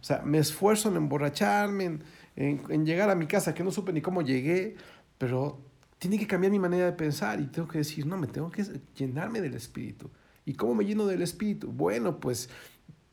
O 0.01 0.05
sea, 0.05 0.23
me 0.25 0.39
esfuerzo 0.39 0.89
en 0.89 0.97
emborracharme, 0.97 1.85
en, 1.85 2.03
en- 2.37 2.63
en 2.71 2.87
llegar 2.87 3.11
a 3.11 3.15
mi 3.15 3.27
casa, 3.27 3.55
que 3.55 3.65
no 3.65 3.71
supe 3.71 3.93
ni 3.93 4.01
cómo 4.01 4.23
llegué, 4.23 4.77
pero 5.19 5.59
tiene 5.99 6.19
que 6.19 6.27
cambiar 6.27 6.53
mi 6.53 6.59
manera 6.59 6.87
de 6.87 6.93
pensar 6.93 7.41
y 7.41 7.47
tengo 7.47 7.67
que 7.69 7.79
decir, 7.79 8.07
no, 8.07 8.17
me 8.17 8.27
tengo 8.27 8.51
que 8.51 8.65
llenarme 8.97 9.41
del 9.41 9.55
Espíritu. 9.55 10.11
¿Y 10.45 10.55
cómo 10.55 10.75
me 10.75 10.85
lleno 10.85 11.07
del 11.07 11.23
Espíritu? 11.23 11.71
Bueno, 11.73 12.21
pues 12.21 12.49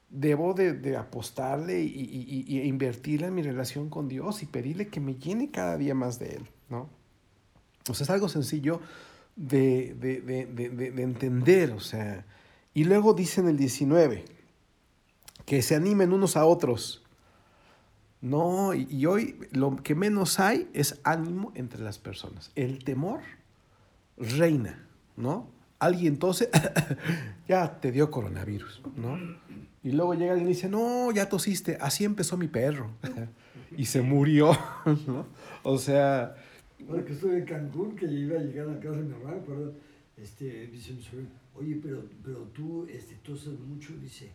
debo 0.10 0.54
de, 0.54 0.74
de 0.74 0.96
apostarle 0.96 1.82
y, 1.82 1.88
y, 1.88 2.46
y- 2.48 2.62
invertirle 2.62 3.28
en 3.28 3.36
mi 3.36 3.42
relación 3.42 3.90
con 3.90 4.08
Dios 4.08 4.44
y 4.44 4.46
pedirle 4.46 4.88
que 4.88 5.00
me 5.00 5.16
llene 5.16 5.52
cada 5.52 5.78
día 5.78 5.94
más 5.96 6.20
de 6.20 6.36
Él, 6.36 6.44
¿no? 6.70 6.90
O 7.90 7.94
sea, 7.94 8.06
es 8.06 8.10
algo 8.10 8.30
sencillo 8.30 8.80
de, 9.36 9.94
de- 10.00 10.22
de 10.22 11.02
entender, 11.04 11.72
o 11.72 11.80
sea. 11.80 12.26
Y 12.74 12.84
luego 12.86 13.14
dice 13.14 13.42
en 13.42 13.48
el 13.48 13.58
19, 13.58 14.26
que 15.46 15.62
se 15.62 15.76
animen 15.76 16.14
unos 16.14 16.38
a 16.38 16.46
otros. 16.46 17.05
No, 18.22 18.74
y, 18.74 19.06
hoy 19.06 19.38
lo 19.52 19.76
que 19.78 19.94
menos 19.94 20.40
hay 20.40 20.68
es 20.74 21.00
ánimo 21.04 21.52
entre 21.56 21.82
las 21.82 22.00
personas. 22.00 22.52
El 22.56 22.84
temor 22.84 23.22
reina, 24.18 24.88
¿no? 25.16 25.50
Alguien 25.80 26.18
tose, 26.18 26.50
ya 27.48 27.80
te 27.80 27.92
dio 27.92 28.10
coronavirus, 28.10 28.82
¿no? 28.96 29.20
Y 29.84 29.92
luego 29.92 30.16
llega 30.16 30.32
alguien 30.32 30.50
y 30.50 30.54
dice, 30.54 30.70
no, 30.70 31.12
ya 31.12 31.30
tosiste, 31.30 31.78
así 31.80 32.04
empezó 32.06 32.38
mi 32.38 32.48
perro. 32.48 32.92
y 33.78 33.86
se 33.86 34.02
murió, 34.02 34.58
¿no? 35.08 35.28
O 35.64 35.78
sea, 35.78 36.36
Ahora 36.90 37.04
que 37.04 37.14
estuve 37.14 37.38
en 37.38 37.46
Cancún, 37.46 37.96
que 37.96 38.06
iba 38.06 38.38
a 38.38 38.44
llegar 38.44 38.70
a 38.70 38.80
casa 38.80 38.98
de 38.98 39.04
mi 39.04 39.14
mamá, 39.14 39.38
pero 39.46 39.74
este, 40.18 40.68
dice 40.68 40.94
mi 40.94 41.02
sobrino, 41.02 41.30
oye, 41.56 41.80
pero, 41.82 42.04
pero 42.24 42.40
tú 42.54 42.86
este, 42.90 43.16
toses 43.16 43.60
mucho, 43.60 43.94
dice, 43.98 44.30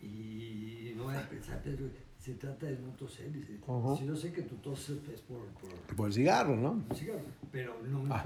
y 0.00 0.92
no 0.96 1.04
voy 1.04 1.16
a 1.16 1.28
pensar, 1.28 1.60
Pedro, 1.62 1.86
se 2.26 2.34
trata 2.34 2.66
de 2.66 2.78
no 2.78 2.88
toser, 2.90 3.32
dice, 3.32 3.58
Ujú. 3.66 3.96
si 3.96 4.04
yo 4.06 4.16
sé 4.16 4.32
que 4.32 4.42
tu 4.42 4.56
tos 4.56 4.88
es 4.90 5.20
por, 5.20 5.38
por 5.60 5.96
por 5.96 6.06
el 6.08 6.12
cigarro, 6.12 6.56
¿no? 6.56 6.72
un 6.72 6.86
cigarro, 6.96 7.20
pero 7.52 7.76
no 7.88 8.02
me 8.02 8.12
Ah, 8.12 8.24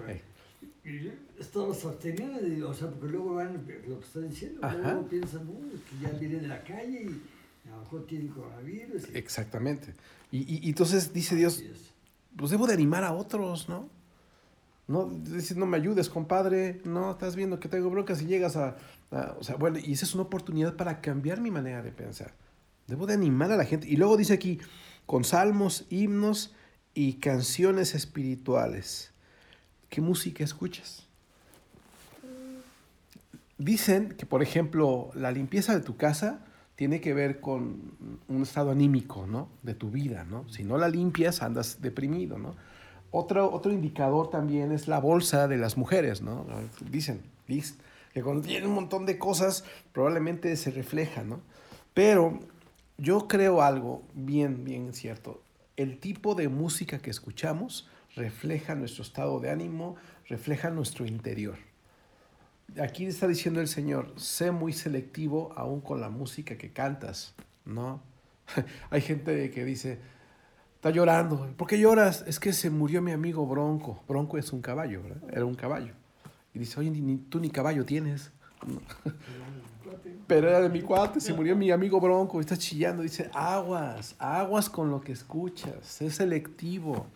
estaba 1.38 1.66
absteniendo, 1.68 2.46
y, 2.46 2.62
o 2.62 2.72
sea, 2.74 2.88
porque 2.88 3.08
luego 3.08 3.34
van, 3.34 3.54
lo 3.86 3.98
que 4.00 4.06
está 4.06 4.20
diciendo, 4.20 4.60
luego 4.62 5.06
piensan, 5.08 5.44
no, 5.46 5.52
que 5.52 5.98
ya 6.02 6.10
viene 6.18 6.36
de 6.40 6.48
la 6.48 6.62
calle 6.62 7.02
y 7.64 7.68
a 7.68 7.72
lo 7.76 7.82
mejor 7.82 8.06
tiene 8.06 8.28
coronavirus. 8.30 9.08
y- 9.10 9.18
Exactamente. 9.18 9.94
Y, 10.32 10.38
y- 10.66 10.68
entonces 10.68 11.12
dice 11.12 11.36
Dios, 11.36 11.62
pues 12.36 12.50
debo 12.50 12.66
de 12.66 12.74
animar 12.74 13.04
a 13.04 13.12
otros, 13.12 13.68
¿no? 13.68 13.88
No 14.88 15.06
decir, 15.06 15.56
no 15.56 15.66
me 15.66 15.76
ayudes, 15.76 16.08
compadre, 16.08 16.80
no, 16.84 17.12
estás 17.12 17.36
viendo 17.36 17.60
que 17.60 17.68
tengo 17.68 17.90
broncas 17.90 18.22
y 18.22 18.26
llegas 18.26 18.56
a, 18.56 18.76
a- 19.12 19.36
O 19.38 19.44
sea, 19.44 19.56
bueno, 19.56 19.78
y 19.78 19.92
esa 19.92 20.04
es 20.04 20.14
una 20.14 20.24
oportunidad 20.24 20.74
para 20.76 21.00
cambiar 21.00 21.40
mi 21.40 21.50
manera 21.50 21.82
de 21.82 21.92
pensar. 21.92 22.32
Debo 22.90 23.06
de 23.06 23.14
animar 23.14 23.50
a 23.50 23.56
la 23.56 23.64
gente. 23.64 23.88
Y 23.88 23.96
luego 23.96 24.16
dice 24.16 24.34
aquí, 24.34 24.58
con 25.06 25.24
salmos, 25.24 25.86
himnos 25.88 26.54
y 26.92 27.14
canciones 27.14 27.94
espirituales. 27.94 29.12
¿Qué 29.88 30.00
música 30.00 30.44
escuchas? 30.44 31.06
Dicen 33.56 34.10
que, 34.10 34.26
por 34.26 34.42
ejemplo, 34.42 35.10
la 35.14 35.30
limpieza 35.30 35.74
de 35.74 35.80
tu 35.80 35.96
casa 35.96 36.40
tiene 36.74 37.00
que 37.00 37.14
ver 37.14 37.40
con 37.40 37.92
un 38.28 38.42
estado 38.42 38.70
anímico, 38.70 39.26
¿no? 39.26 39.48
De 39.62 39.74
tu 39.74 39.90
vida, 39.90 40.24
¿no? 40.24 40.48
Si 40.48 40.64
no 40.64 40.76
la 40.76 40.88
limpias, 40.88 41.42
andas 41.42 41.80
deprimido, 41.80 42.38
¿no? 42.38 42.54
Otro, 43.10 43.52
otro 43.52 43.72
indicador 43.72 44.30
también 44.30 44.72
es 44.72 44.88
la 44.88 44.98
bolsa 44.98 45.48
de 45.48 45.56
las 45.56 45.76
mujeres, 45.76 46.22
¿no? 46.22 46.46
Dicen, 46.90 47.22
que 48.12 48.22
cuando 48.22 48.42
tienen 48.42 48.68
un 48.68 48.74
montón 48.74 49.06
de 49.06 49.18
cosas, 49.18 49.64
probablemente 49.92 50.56
se 50.56 50.70
refleja, 50.70 51.22
¿no? 51.22 51.40
Pero 51.94 52.40
yo 53.00 53.26
creo 53.28 53.62
algo 53.62 54.02
bien, 54.14 54.64
bien 54.64 54.92
cierto. 54.92 55.42
El 55.76 55.98
tipo 55.98 56.34
de 56.34 56.48
música 56.48 56.98
que 56.98 57.10
escuchamos 57.10 57.88
refleja 58.14 58.74
nuestro 58.74 59.02
estado 59.02 59.40
de 59.40 59.50
ánimo, 59.50 59.96
refleja 60.28 60.70
nuestro 60.70 61.06
interior. 61.06 61.56
Aquí 62.80 63.06
está 63.06 63.26
diciendo 63.26 63.60
el 63.60 63.68
Señor, 63.68 64.12
sé 64.16 64.50
muy 64.52 64.72
selectivo 64.72 65.52
aún 65.56 65.80
con 65.80 66.00
la 66.00 66.08
música 66.10 66.56
que 66.56 66.72
cantas, 66.72 67.34
¿no? 67.64 68.00
Hay 68.90 69.00
gente 69.00 69.50
que 69.50 69.64
dice, 69.64 69.98
Está 70.80 70.88
llorando. 70.88 71.46
¿Por 71.58 71.68
qué 71.68 71.78
lloras? 71.78 72.24
Es 72.26 72.40
que 72.40 72.54
se 72.54 72.70
murió 72.70 73.02
mi 73.02 73.12
amigo 73.12 73.46
Bronco. 73.46 74.02
Bronco 74.08 74.38
es 74.38 74.50
un 74.50 74.62
caballo, 74.62 75.02
¿verdad? 75.02 75.22
Era 75.30 75.44
un 75.44 75.54
caballo. 75.54 75.92
Y 76.54 76.58
dice, 76.58 76.80
oye, 76.80 76.90
ni, 76.90 77.18
tú 77.18 77.38
ni 77.38 77.50
caballo 77.50 77.84
tienes. 77.84 78.32
Pero 80.30 80.48
era 80.48 80.60
de 80.60 80.68
mi 80.68 80.80
cuate, 80.80 81.20
se 81.20 81.32
murió 81.34 81.56
mi 81.56 81.72
amigo 81.72 82.00
Bronco. 82.00 82.38
y 82.38 82.42
Está 82.42 82.56
chillando. 82.56 83.02
Dice, 83.02 83.28
aguas, 83.34 84.14
aguas 84.20 84.70
con 84.70 84.88
lo 84.88 85.00
que 85.00 85.10
escuchas. 85.10 86.00
Es 86.00 86.14
selectivo. 86.14 87.06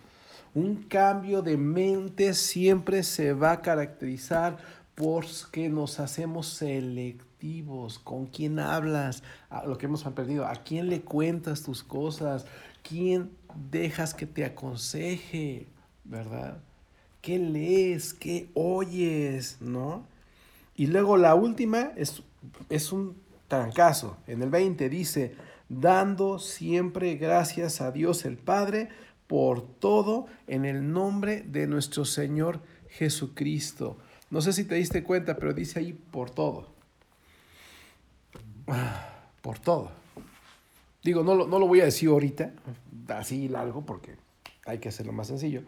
Un 0.53 0.83
cambio 0.83 1.41
de 1.41 1.57
mente 1.57 2.35
siempre 2.35 3.05
se 3.05 3.33
va 3.33 3.53
a 3.53 3.63
caracterizar 3.63 4.57
porque 4.97 5.69
nos 5.69 6.01
hacemos 6.01 6.49
selectivos. 6.49 8.01
¿Con 8.01 8.27
quién 8.27 8.59
hablas? 8.59 9.23
A 9.49 9.65
lo 9.65 9.79
que 9.79 9.87
hemos 9.87 10.07
aprendido. 10.07 10.45
¿A 10.45 10.57
quién 10.57 10.91
le 10.91 11.03
cuentas 11.03 11.63
tus 11.63 11.85
cosas? 11.85 12.47
¿Quién 12.83 13.31
dejas 13.71 14.13
que 14.13 14.27
te 14.27 14.45
aconseje? 14.45 15.69
¿Verdad? 16.03 16.59
¿Qué 17.21 17.39
lees? 17.39 18.13
¿Qué 18.13 18.51
oyes? 18.55 19.59
¿No? 19.61 20.05
Y 20.77 20.89
luego 20.89 21.17
la 21.17 21.35
última 21.35 21.93
es, 21.97 22.23
es 22.69 22.93
un 22.93 23.17
trancazo. 23.49 24.17
En 24.27 24.43
el 24.43 24.51
20 24.51 24.89
dice, 24.89 25.35
dando 25.69 26.39
siempre 26.39 27.17
gracias 27.17 27.81
a 27.81 27.91
Dios 27.93 28.25
el 28.25 28.37
Padre 28.37 28.89
por 29.27 29.63
todo 29.63 30.27
en 30.47 30.65
el 30.65 30.93
nombre 30.93 31.43
de 31.43 31.67
nuestro 31.67 32.05
Señor 32.05 32.61
Jesucristo. 32.89 33.97
No 34.31 34.41
sé 34.41 34.53
si 34.53 34.65
te 34.65 34.75
diste 34.75 35.03
cuenta, 35.03 35.37
pero 35.37 35.53
dice 35.53 35.79
ahí 35.79 35.93
por 35.93 36.31
todo. 36.31 36.73
Por 39.43 39.59
todo. 39.59 39.93
Digo, 41.03 41.23
no 41.23 41.35
lo, 41.35 41.47
no 41.47 41.59
lo 41.59 41.67
voy 41.67 41.83
a 41.83 41.85
decir 41.85 42.09
ahorita, 42.09 42.55
así 43.09 43.47
largo, 43.47 43.85
porque 43.85 44.17
hay 44.65 44.79
que 44.79 44.89
hacerlo 44.89 45.13
más 45.13 45.27
sencillo. 45.27 45.63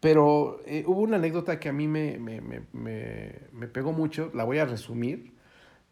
Pero 0.00 0.60
eh, 0.64 0.84
hubo 0.86 1.00
una 1.02 1.16
anécdota 1.16 1.60
que 1.60 1.68
a 1.68 1.72
mí 1.72 1.86
me, 1.86 2.18
me, 2.18 2.40
me, 2.40 2.62
me, 2.72 3.66
pegó 3.68 3.92
mucho, 3.92 4.30
la 4.34 4.44
voy 4.44 4.58
a 4.58 4.64
resumir, 4.64 5.32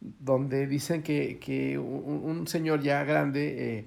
donde 0.00 0.66
dicen 0.66 1.02
que, 1.02 1.38
que 1.38 1.78
un, 1.78 2.22
un 2.24 2.46
señor 2.46 2.80
ya 2.80 3.04
grande, 3.04 3.78
eh, 3.78 3.84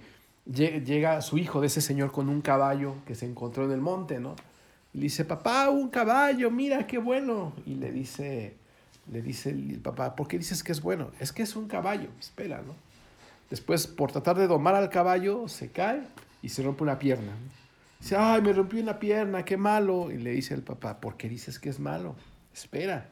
lle- 0.48 0.84
llega 0.84 1.22
su 1.22 1.40
hijo 1.40 1.60
de 1.60 1.68
ese 1.68 1.82
señor 1.82 2.12
con 2.12 2.30
un 2.30 2.42
caballo 2.42 2.96
que 3.08 3.16
se 3.16 3.26
encontró 3.26 3.66
en 3.66 3.72
el 3.72 3.82
monte, 3.82 4.20
¿no? 4.20 4.36
Y 4.94 4.98
le 5.00 5.04
dice, 5.06 5.26
papá, 5.26 5.70
un 5.70 5.90
caballo, 5.90 6.52
mira, 6.52 6.86
qué 6.86 6.98
bueno. 7.00 7.54
Y 7.66 7.76
le 7.76 7.92
dice, 7.92 8.54
le 9.12 9.22
dice 9.24 9.50
el 9.50 9.80
papá, 9.80 10.16
¿por 10.16 10.28
qué 10.28 10.38
dices 10.38 10.64
que 10.64 10.72
es 10.74 10.82
bueno? 10.82 11.10
Es 11.20 11.32
que 11.32 11.42
es 11.44 11.56
un 11.56 11.68
caballo, 11.68 12.10
espera, 12.20 12.62
¿no? 12.62 12.76
Después, 13.50 13.88
por 13.88 14.12
tratar 14.12 14.38
de 14.38 14.48
domar 14.48 14.76
al 14.76 14.90
caballo, 14.90 15.48
se 15.48 15.72
cae 15.72 16.02
y 16.44 16.50
se 16.50 16.62
rompe 16.62 16.84
una 16.84 17.00
pierna. 17.00 17.32
Dice, 18.02 18.16
ay, 18.18 18.42
me 18.42 18.52
rompí 18.52 18.80
una 18.80 19.00
pierna, 19.00 19.46
qué 19.46 19.58
malo. 19.58 20.12
Y 20.12 20.18
le 20.18 20.32
dice 20.32 20.54
el 20.54 20.64
papá, 20.64 21.00
¿por 21.00 21.18
qué 21.18 21.30
dices 21.30 21.60
que 21.60 21.70
es 21.70 21.80
malo? 21.80 22.16
Espera. 22.54 23.08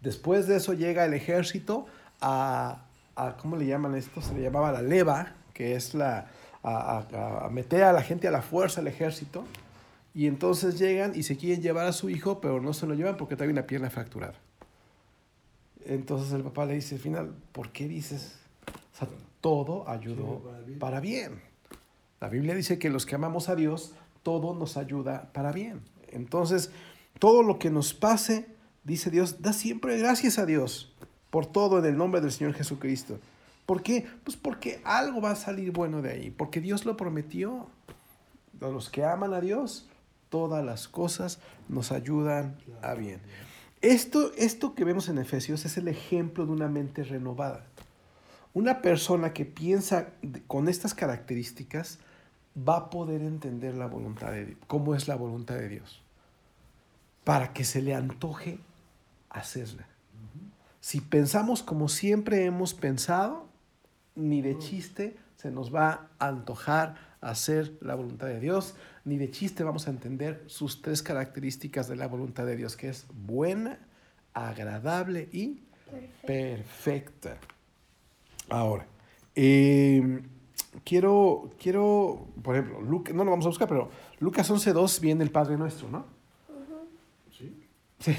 Después 0.00 0.46
de 0.46 0.56
eso 0.56 0.72
llega 0.72 1.04
el 1.04 1.14
ejército 1.14 1.86
a, 2.20 2.84
a 3.16 3.36
¿cómo 3.36 3.56
le 3.56 3.66
llaman 3.66 3.94
esto? 3.94 4.20
Se 4.22 4.34
le 4.34 4.42
llamaba 4.42 4.72
la 4.72 4.82
leva, 4.82 5.34
que 5.52 5.76
es 5.76 5.94
la, 5.94 6.26
a, 6.62 6.98
a- 7.12 7.46
a 7.46 7.48
meter 7.50 7.84
a 7.84 7.92
la 7.92 8.02
gente 8.02 8.26
a 8.28 8.30
la 8.30 8.42
fuerza 8.42 8.80
al 8.80 8.86
ejército. 8.88 9.44
Y 10.14 10.26
entonces 10.28 10.78
llegan 10.78 11.12
y 11.14 11.24
se 11.24 11.36
quieren 11.36 11.60
llevar 11.62 11.86
a 11.86 11.92
su 11.92 12.08
hijo, 12.08 12.40
pero 12.40 12.60
no 12.60 12.72
se 12.72 12.86
lo 12.86 12.94
llevan 12.94 13.16
porque 13.16 13.36
trae 13.36 13.48
una 13.50 13.66
pierna 13.66 13.90
fracturada. 13.90 14.34
Entonces 15.86 16.32
el 16.32 16.42
papá 16.42 16.64
le 16.66 16.74
dice, 16.74 16.94
al 16.94 17.00
final, 17.00 17.34
¿por 17.52 17.70
qué 17.70 17.86
dices? 17.88 18.36
O 18.94 18.98
sea, 18.98 19.08
todo 19.40 19.88
ayudó 19.88 20.42
para 20.78 21.00
bien. 21.00 21.40
La 22.20 22.28
Biblia 22.28 22.54
dice 22.54 22.78
que 22.78 22.90
los 22.90 23.06
que 23.06 23.14
amamos 23.14 23.48
a 23.48 23.56
Dios, 23.56 23.94
todo 24.22 24.54
nos 24.54 24.76
ayuda 24.76 25.30
para 25.32 25.52
bien. 25.52 25.80
Entonces, 26.08 26.70
todo 27.18 27.42
lo 27.42 27.58
que 27.58 27.70
nos 27.70 27.94
pase, 27.94 28.46
dice 28.84 29.10
Dios, 29.10 29.42
da 29.42 29.52
siempre 29.52 29.98
gracias 29.98 30.38
a 30.38 30.46
Dios 30.46 30.94
por 31.30 31.46
todo 31.46 31.78
en 31.78 31.84
el 31.84 31.96
nombre 31.96 32.20
del 32.20 32.32
Señor 32.32 32.54
Jesucristo. 32.54 33.18
¿Por 33.66 33.82
qué? 33.82 34.06
Pues 34.22 34.36
porque 34.36 34.80
algo 34.84 35.20
va 35.20 35.32
a 35.32 35.36
salir 35.36 35.72
bueno 35.72 36.02
de 36.02 36.10
ahí, 36.10 36.30
porque 36.30 36.60
Dios 36.60 36.84
lo 36.84 36.96
prometió. 36.96 37.68
A 38.60 38.68
los 38.68 38.88
que 38.88 39.04
aman 39.04 39.34
a 39.34 39.40
Dios, 39.40 39.88
todas 40.28 40.64
las 40.64 40.86
cosas 40.88 41.40
nos 41.68 41.92
ayudan 41.92 42.56
a 42.82 42.94
bien. 42.94 43.20
Esto, 43.82 44.32
esto 44.36 44.74
que 44.74 44.84
vemos 44.84 45.08
en 45.08 45.18
Efesios 45.18 45.64
es 45.64 45.76
el 45.76 45.88
ejemplo 45.88 46.46
de 46.46 46.52
una 46.52 46.68
mente 46.68 47.02
renovada. 47.04 47.66
Una 48.54 48.80
persona 48.80 49.32
que 49.32 49.44
piensa 49.44 50.10
con 50.46 50.68
estas 50.68 50.94
características 50.94 51.98
va 52.56 52.76
a 52.76 52.90
poder 52.90 53.22
entender 53.22 53.74
la 53.74 53.86
voluntad 53.86 54.32
de 54.32 54.46
Dios, 54.46 54.58
cómo 54.66 54.94
es 54.94 55.08
la 55.08 55.16
voluntad 55.16 55.56
de 55.56 55.68
Dios, 55.68 56.02
para 57.24 57.52
que 57.52 57.64
se 57.64 57.82
le 57.82 57.94
antoje 57.94 58.58
hacerla. 59.30 59.86
Si 60.80 61.00
pensamos 61.00 61.62
como 61.62 61.88
siempre 61.88 62.44
hemos 62.44 62.74
pensado, 62.74 63.48
ni 64.14 64.42
de 64.42 64.58
chiste 64.58 65.16
se 65.36 65.50
nos 65.50 65.74
va 65.74 66.08
a 66.18 66.28
antojar 66.28 66.96
hacer 67.20 67.72
la 67.80 67.94
voluntad 67.94 68.26
de 68.26 68.38
Dios, 68.38 68.74
ni 69.04 69.16
de 69.16 69.30
chiste 69.30 69.64
vamos 69.64 69.88
a 69.88 69.90
entender 69.90 70.44
sus 70.46 70.82
tres 70.82 71.02
características 71.02 71.88
de 71.88 71.96
la 71.96 72.06
voluntad 72.06 72.44
de 72.44 72.56
Dios, 72.56 72.76
que 72.76 72.90
es 72.90 73.06
buena, 73.12 73.78
agradable 74.34 75.28
y 75.32 75.62
perfecta. 76.26 77.38
Ahora, 78.50 78.86
eh, 79.34 80.22
quiero, 80.84 81.50
quiero, 81.60 82.26
por 82.42 82.56
ejemplo, 82.56 82.80
Luc- 82.80 83.12
no 83.12 83.24
lo 83.24 83.30
vamos 83.30 83.46
a 83.46 83.48
buscar, 83.48 83.68
pero 83.68 83.90
Lucas 84.20 84.50
11.2 84.50 85.00
viene 85.00 85.22
el 85.24 85.30
Padre 85.30 85.56
Nuestro, 85.56 85.88
¿no? 85.90 86.04
¿Sí? 87.36 87.54
Sí. 88.00 88.16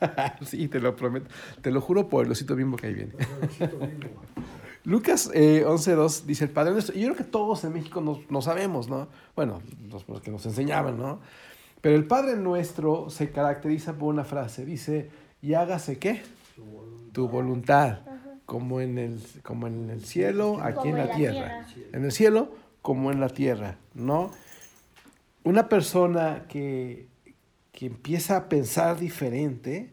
sí, 0.46 0.68
te 0.68 0.78
lo 0.80 0.94
prometo. 0.94 1.28
Te 1.60 1.70
lo 1.70 1.80
juro 1.80 2.08
por 2.08 2.24
el 2.26 2.32
osito 2.32 2.54
bimbo 2.54 2.76
que 2.76 2.86
ahí 2.88 2.94
viene. 2.94 3.12
Lucas 4.84 5.30
eh, 5.34 5.64
11.2 5.66 6.22
dice 6.24 6.44
el 6.44 6.50
Padre 6.50 6.72
Nuestro. 6.72 6.96
Y 6.96 7.00
yo 7.00 7.06
creo 7.08 7.16
que 7.16 7.24
todos 7.24 7.64
en 7.64 7.72
México 7.74 8.00
no, 8.00 8.20
no 8.30 8.40
sabemos, 8.42 8.88
¿no? 8.88 9.08
Bueno, 9.36 9.60
los, 9.90 10.08
los 10.08 10.20
que 10.20 10.30
nos 10.30 10.46
enseñaban, 10.46 10.96
¿no? 10.98 11.20
Pero 11.80 11.96
el 11.96 12.06
Padre 12.06 12.36
Nuestro 12.36 13.10
se 13.10 13.30
caracteriza 13.30 13.94
por 13.94 14.12
una 14.12 14.24
frase. 14.24 14.64
Dice, 14.64 15.10
y 15.42 15.54
hágase 15.54 15.98
qué? 15.98 16.22
Su 16.54 16.64
voluntad. 16.64 17.12
Tu 17.12 17.28
voluntad. 17.28 17.98
Como 18.48 18.80
en 18.80 18.96
el, 18.96 19.20
como 19.42 19.66
en 19.66 19.90
el 19.90 20.02
cielo, 20.06 20.58
aquí 20.62 20.76
Como 20.76 20.86
en 20.88 20.96
la, 20.96 21.02
en 21.02 21.08
la 21.10 21.14
tierra. 21.16 21.66
tierra. 21.66 21.88
En 21.92 22.04
el 22.06 22.12
cielo, 22.12 22.54
como 22.80 23.12
en 23.12 23.20
la 23.20 23.28
tierra, 23.28 23.76
¿no? 23.92 24.30
Una 25.44 25.68
persona 25.68 26.46
que, 26.48 27.08
que 27.72 27.84
empieza 27.84 28.38
a 28.38 28.48
pensar 28.48 28.98
diferente, 28.98 29.90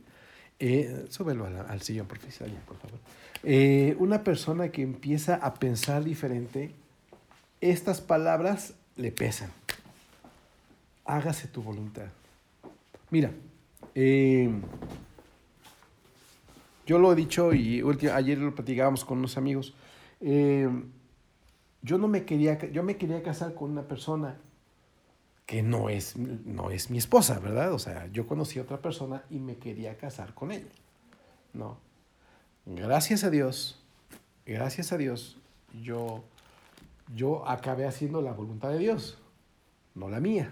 eh, 0.59 1.05
súbelo 1.09 1.45
al, 1.45 1.57
al 1.69 1.81
sillón, 1.81 2.07
por 2.07 2.17
favor, 2.19 2.33
allá, 2.47 2.59
por 2.65 2.77
favor. 2.77 2.97
Eh, 3.43 3.97
una 3.99 4.23
persona 4.23 4.69
que 4.69 4.83
empieza 4.83 5.35
a 5.35 5.55
pensar 5.55 6.05
diferente, 6.05 6.71
estas 7.59 7.99
palabras 7.99 8.73
le 8.95 9.11
pesan. 9.11 9.49
Hágase 11.03 11.49
tu 11.49 11.61
voluntad. 11.61 12.05
Mira, 13.09 13.31
eh, 13.95 14.49
yo 16.85 16.99
lo 16.99 17.11
he 17.11 17.15
dicho 17.15 17.53
y 17.53 17.83
ayer 18.13 18.37
lo 18.37 18.53
platicábamos 18.55 19.05
con 19.05 19.19
unos 19.19 19.37
amigos. 19.37 19.73
eh, 20.21 20.69
yo 21.81 21.99
no 21.99 22.07
me 22.07 22.25
quería, 22.25 22.59
yo 22.71 22.81
me 22.81 22.97
quería 22.97 23.21
casar 23.21 23.53
con 23.53 23.69
una 23.69 23.87
persona 23.87 24.39
que 25.45 25.61
no 25.61 25.89
es, 25.89 26.17
no 26.17 26.71
es 26.71 26.89
mi 26.89 26.97
esposa, 26.97 27.37
¿verdad? 27.39 27.73
O 27.73 27.79
sea, 27.79 28.07
yo 28.07 28.25
conocí 28.25 28.57
a 28.57 28.63
otra 28.63 28.81
persona 28.81 29.23
y 29.29 29.39
me 29.39 29.57
quería 29.57 29.95
casar 29.95 30.33
con 30.33 30.51
ella. 30.51 30.71
No. 31.53 31.77
Gracias 32.65 33.23
a 33.23 33.29
Dios, 33.29 33.79
gracias 34.47 34.91
a 34.91 34.97
Dios, 34.97 35.37
yo, 35.83 36.23
yo 37.15 37.47
acabé 37.47 37.85
haciendo 37.85 38.23
la 38.23 38.31
voluntad 38.33 38.69
de 38.71 38.79
Dios, 38.79 39.19
no 39.93 40.09
la 40.09 40.19
mía. 40.19 40.51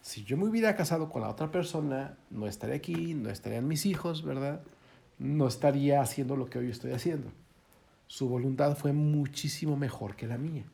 Si 0.00 0.24
yo 0.24 0.36
me 0.36 0.46
hubiera 0.46 0.74
casado 0.74 1.08
con 1.08 1.22
la 1.22 1.28
otra 1.28 1.52
persona, 1.52 2.18
no 2.30 2.48
estaría 2.48 2.74
aquí, 2.74 3.14
no 3.14 3.30
estarían 3.30 3.68
mis 3.68 3.86
hijos, 3.86 4.24
¿verdad? 4.24 4.62
No 5.22 5.46
estaría 5.46 6.00
haciendo 6.00 6.36
lo 6.36 6.46
que 6.46 6.58
hoy 6.58 6.70
estoy 6.70 6.92
haciendo. 6.92 7.28
Su 8.08 8.28
voluntad 8.28 8.76
fue 8.76 8.92
muchísimo 8.92 9.76
mejor 9.76 10.16
que 10.16 10.26
la 10.26 10.36
mía, 10.36 10.64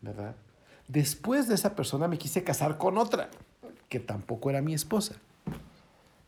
¿verdad? 0.00 0.34
Después 0.88 1.48
de 1.48 1.54
esa 1.54 1.76
persona 1.76 2.08
me 2.08 2.18
quise 2.18 2.42
casar 2.42 2.78
con 2.78 2.98
otra, 2.98 3.28
que 3.88 4.00
tampoco 4.00 4.50
era 4.50 4.60
mi 4.62 4.74
esposa, 4.74 5.14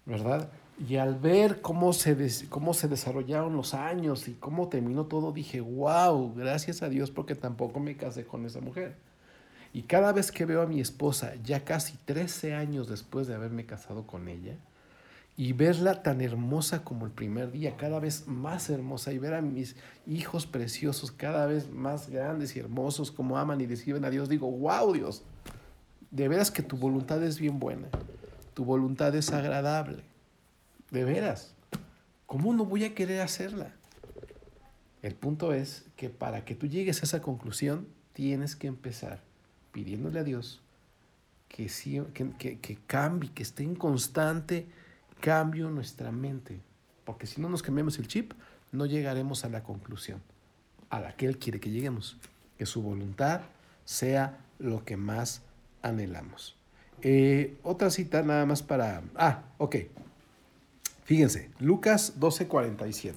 ¿verdad? 0.06 0.48
Y 0.88 0.96
al 0.96 1.14
ver 1.18 1.60
cómo 1.62 1.92
se, 1.92 2.14
des- 2.14 2.46
cómo 2.48 2.74
se 2.74 2.88
desarrollaron 2.88 3.56
los 3.56 3.74
años 3.74 4.28
y 4.28 4.34
cómo 4.34 4.68
terminó 4.68 5.06
todo, 5.06 5.32
dije, 5.32 5.60
wow, 5.60 6.34
gracias 6.34 6.82
a 6.82 6.88
Dios 6.88 7.10
porque 7.10 7.34
tampoco 7.34 7.80
me 7.80 7.96
casé 7.96 8.24
con 8.24 8.44
esa 8.44 8.60
mujer. 8.60 8.96
Y 9.72 9.82
cada 9.82 10.12
vez 10.12 10.30
que 10.30 10.44
veo 10.44 10.62
a 10.62 10.66
mi 10.66 10.80
esposa, 10.80 11.34
ya 11.42 11.64
casi 11.64 11.96
13 12.04 12.54
años 12.54 12.88
después 12.88 13.26
de 13.26 13.34
haberme 13.34 13.66
casado 13.66 14.06
con 14.06 14.28
ella, 14.28 14.56
y 15.37 15.53
verla 15.53 16.03
tan 16.03 16.20
hermosa 16.20 16.85
como 16.85 17.07
el 17.07 17.12
primer 17.12 17.51
día, 17.51 17.77
cada 17.77 17.99
vez 17.99 18.29
más 18.29 18.70
hermosa, 18.70 19.12
y 19.12 19.18
ver 19.18 19.35
a 19.35 19.42
mis 19.42 19.75
hijos 20.07 20.47
preciosos 20.47 21.11
cada 21.11 21.47
vez 21.47 21.70
más 21.70 22.09
grandes 22.09 22.55
y 22.55 22.61
hermosos, 22.61 23.11
como 23.11 23.37
aman 23.37 23.61
y 23.61 23.66
reciben 23.66 24.05
a 24.05 24.11
Dios, 24.11 24.29
digo, 24.29 24.51
wow 24.51 24.92
Dios, 24.92 25.25
de 26.11 26.29
veras 26.29 26.53
que 26.53 26.62
tu 26.62 26.77
voluntad 26.77 27.23
es 27.25 27.40
bien 27.40 27.59
buena, 27.59 27.88
tu 28.55 28.64
voluntad 28.64 29.14
es 29.16 29.33
agradable, 29.33 30.05
de 30.92 31.05
veras, 31.05 31.55
¿cómo 32.27 32.55
no 32.55 32.64
voy 32.64 32.85
a 32.85 32.94
querer 32.94 33.20
hacerla? 33.20 33.75
El 35.03 35.16
punto 35.16 35.53
es 35.53 35.85
que 35.97 36.11
para 36.11 36.44
que 36.44 36.55
tú 36.55 36.68
llegues 36.68 37.03
a 37.03 37.07
esa 37.07 37.20
conclusión, 37.20 37.88
tienes 38.12 38.55
que 38.55 38.68
empezar 38.68 39.20
pidiéndole 39.73 40.20
a 40.20 40.25
Dios 40.25 40.62
que, 41.49 41.66
que, 42.14 42.31
que, 42.38 42.61
que 42.61 42.79
cambie, 42.87 43.33
que 43.33 43.42
esté 43.42 43.64
en 43.64 43.75
constante 43.75 44.68
cambio 45.24 45.70
nuestra 45.70 46.12
mente. 46.12 46.60
Porque 47.06 47.26
si 47.26 47.40
no 47.40 47.48
nos 47.48 47.62
cambiamos 47.62 47.98
el 47.98 48.08
chip, 48.08 48.34
no 48.72 48.84
llegaremos 48.84 49.46
a 49.46 49.48
la 49.48 49.62
conclusión 49.62 50.20
a 50.90 51.00
la 51.00 51.16
que 51.16 51.24
Él 51.24 51.38
quiere 51.38 51.60
que 51.60 51.70
lleguemos. 51.70 52.18
Que 52.58 52.66
su 52.66 52.82
voluntad 52.82 53.40
sea 53.87 54.37
lo 54.58 54.84
que 54.84 54.98
más 54.98 55.40
anhelamos. 55.80 56.56
Eh, 57.00 57.56
otra 57.62 57.88
cita 57.88 58.22
nada 58.22 58.44
más 58.44 58.62
para... 58.62 59.02
Ah, 59.14 59.44
ok. 59.56 59.76
Fíjense, 61.04 61.48
Lucas 61.58 62.20
12:47. 62.20 63.14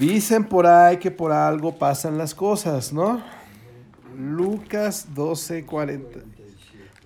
Dicen 0.00 0.44
por 0.44 0.66
ahí 0.66 0.98
que 0.98 1.12
por 1.12 1.30
algo 1.30 1.78
pasan 1.78 2.18
las 2.18 2.34
cosas, 2.34 2.92
¿no? 2.92 3.22
Lucas 4.16 5.06
12:40. 5.14 6.24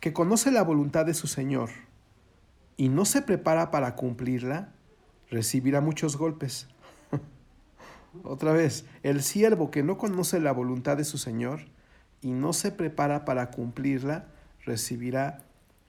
que 0.00 0.12
conoce 0.12 0.50
la 0.50 0.62
voluntad 0.62 1.06
de 1.06 1.14
su 1.14 1.26
Señor 1.26 1.70
y 2.76 2.88
no 2.88 3.04
se 3.04 3.22
prepara 3.22 3.70
para 3.70 3.94
cumplirla, 3.94 4.72
recibirá 5.30 5.80
muchos 5.80 6.16
golpes. 6.16 6.68
Otra 8.24 8.52
vez, 8.52 8.84
el 9.02 9.22
siervo 9.22 9.70
que 9.70 9.82
no 9.82 9.98
conoce 9.98 10.40
la 10.40 10.52
voluntad 10.52 10.96
de 10.96 11.04
su 11.04 11.18
Señor 11.18 11.60
y 12.22 12.30
no 12.30 12.52
se 12.52 12.72
prepara 12.72 13.24
para 13.24 13.50
cumplirla, 13.50 14.26
recibirá 14.64 15.44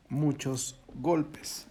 muchos 0.10 0.80
golpes. 0.96 1.68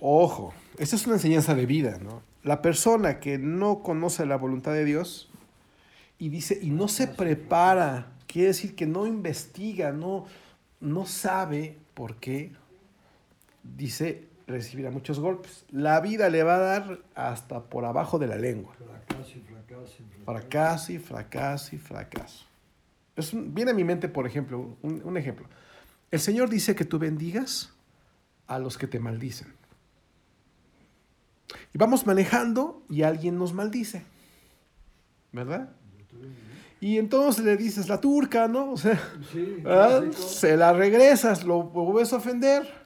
Ojo, 0.00 0.54
esta 0.78 0.96
es 0.96 1.06
una 1.06 1.16
enseñanza 1.16 1.54
de 1.54 1.66
vida, 1.66 1.98
¿no? 1.98 2.22
La 2.42 2.62
persona 2.62 3.20
que 3.20 3.38
no 3.38 3.82
conoce 3.82 4.26
la 4.26 4.36
voluntad 4.36 4.72
de 4.72 4.84
Dios 4.84 5.30
y 6.18 6.28
dice, 6.28 6.58
y 6.60 6.70
no 6.70 6.88
se 6.88 7.08
prepara, 7.08 8.12
quiere 8.26 8.48
decir 8.48 8.74
que 8.74 8.86
no 8.86 9.06
investiga, 9.06 9.92
no, 9.92 10.26
no 10.80 11.06
sabe 11.06 11.78
por 11.94 12.16
qué, 12.16 12.52
dice, 13.62 14.28
recibirá 14.46 14.90
muchos 14.90 15.20
golpes. 15.20 15.64
La 15.70 16.00
vida 16.00 16.28
le 16.28 16.42
va 16.42 16.56
a 16.56 16.58
dar 16.58 16.98
hasta 17.14 17.62
por 17.64 17.84
abajo 17.84 18.18
de 18.18 18.26
la 18.26 18.36
lengua. 18.36 18.74
Fracaso 18.74 19.32
y 19.36 19.40
fracaso 19.40 19.94
y 20.02 20.24
fracaso. 20.24 20.92
Y 20.92 20.98
fracaso 20.98 21.74
y 21.76 21.78
fracaso. 21.78 22.44
Es 23.16 23.32
un- 23.32 23.54
viene 23.54 23.70
a 23.70 23.74
mi 23.74 23.84
mente, 23.84 24.08
por 24.08 24.26
ejemplo, 24.26 24.76
un, 24.82 25.00
un 25.04 25.16
ejemplo. 25.16 25.46
El 26.10 26.20
Señor 26.20 26.48
dice 26.50 26.74
que 26.74 26.84
tú 26.84 26.98
bendigas 26.98 27.72
a 28.46 28.58
los 28.58 28.76
que 28.78 28.86
te 28.86 28.98
maldicen. 28.98 29.52
Y 31.72 31.78
vamos 31.78 32.06
manejando 32.06 32.82
y 32.88 33.02
alguien 33.02 33.38
nos 33.38 33.52
maldice. 33.52 34.02
¿Verdad? 35.32 35.70
Y 36.80 36.98
entonces 36.98 37.44
le 37.44 37.56
dices 37.56 37.88
la 37.88 38.00
turca, 38.00 38.46
¿no? 38.46 38.72
O 38.72 38.76
se 40.12 40.56
la 40.56 40.72
regresas, 40.72 41.44
lo 41.44 41.62
vuelves 41.62 42.12
a 42.12 42.16
ofender. 42.16 42.83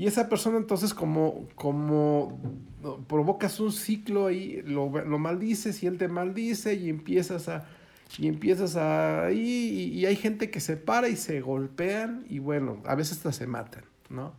Y 0.00 0.06
esa 0.06 0.30
persona 0.30 0.56
entonces 0.56 0.94
como, 0.94 1.46
como 1.54 2.40
provocas 3.06 3.60
un 3.60 3.70
ciclo 3.70 4.28
ahí, 4.28 4.62
lo, 4.62 4.88
lo 4.88 5.18
maldices 5.18 5.82
y 5.82 5.86
él 5.86 5.98
te 5.98 6.08
maldice 6.08 6.72
y 6.72 6.88
empiezas 6.88 7.50
a... 7.50 7.66
Y 8.16 8.26
empiezas 8.26 8.76
a... 8.76 9.26
ahí 9.26 9.92
Y, 9.92 9.98
y 9.98 10.06
hay 10.06 10.16
gente 10.16 10.50
que 10.50 10.60
se 10.60 10.78
para 10.78 11.10
y 11.10 11.16
se 11.16 11.42
golpean 11.42 12.24
y 12.30 12.38
bueno, 12.38 12.78
a 12.86 12.94
veces 12.94 13.18
hasta 13.18 13.32
se 13.32 13.46
matan, 13.46 13.84
¿no? 14.08 14.32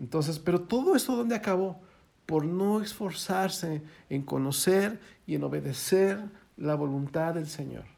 Entonces, 0.00 0.38
pero 0.38 0.62
todo 0.62 0.96
eso 0.96 1.16
¿dónde 1.16 1.34
acabó? 1.34 1.78
Por 2.24 2.46
no 2.46 2.80
esforzarse 2.80 3.82
en 4.08 4.22
conocer 4.22 5.00
y 5.26 5.34
en 5.34 5.44
obedecer 5.44 6.18
la 6.56 6.76
voluntad 6.76 7.34
del 7.34 7.46
Señor 7.46 7.91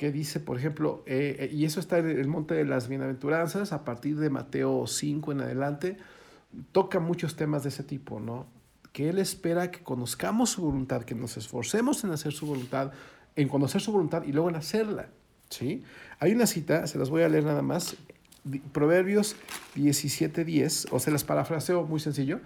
que 0.00 0.10
dice, 0.10 0.40
por 0.40 0.56
ejemplo, 0.56 1.02
eh, 1.04 1.36
eh, 1.40 1.50
y 1.52 1.66
eso 1.66 1.78
está 1.78 1.98
en 1.98 2.08
el 2.08 2.26
Monte 2.26 2.54
de 2.54 2.64
las 2.64 2.88
Bienaventuranzas, 2.88 3.74
a 3.74 3.84
partir 3.84 4.18
de 4.18 4.30
Mateo 4.30 4.86
5 4.86 5.32
en 5.32 5.42
adelante, 5.42 5.98
toca 6.72 7.00
muchos 7.00 7.36
temas 7.36 7.64
de 7.64 7.68
ese 7.68 7.82
tipo, 7.82 8.18
¿no? 8.18 8.46
Que 8.94 9.10
Él 9.10 9.18
espera 9.18 9.70
que 9.70 9.80
conozcamos 9.82 10.48
su 10.48 10.62
voluntad, 10.62 11.02
que 11.02 11.14
nos 11.14 11.36
esforcemos 11.36 12.02
en 12.02 12.12
hacer 12.12 12.32
su 12.32 12.46
voluntad, 12.46 12.92
en 13.36 13.48
conocer 13.48 13.82
su 13.82 13.92
voluntad 13.92 14.22
y 14.22 14.32
luego 14.32 14.48
en 14.48 14.56
hacerla, 14.56 15.10
¿sí? 15.50 15.84
Hay 16.18 16.32
una 16.32 16.46
cita, 16.46 16.86
se 16.86 16.96
las 16.96 17.10
voy 17.10 17.20
a 17.20 17.28
leer 17.28 17.44
nada 17.44 17.60
más, 17.60 17.94
Proverbios 18.72 19.36
17.10, 19.76 20.88
o 20.92 20.98
se 20.98 21.10
las 21.10 21.24
parafraseo 21.24 21.84
muy 21.84 22.00
sencillo. 22.00 22.40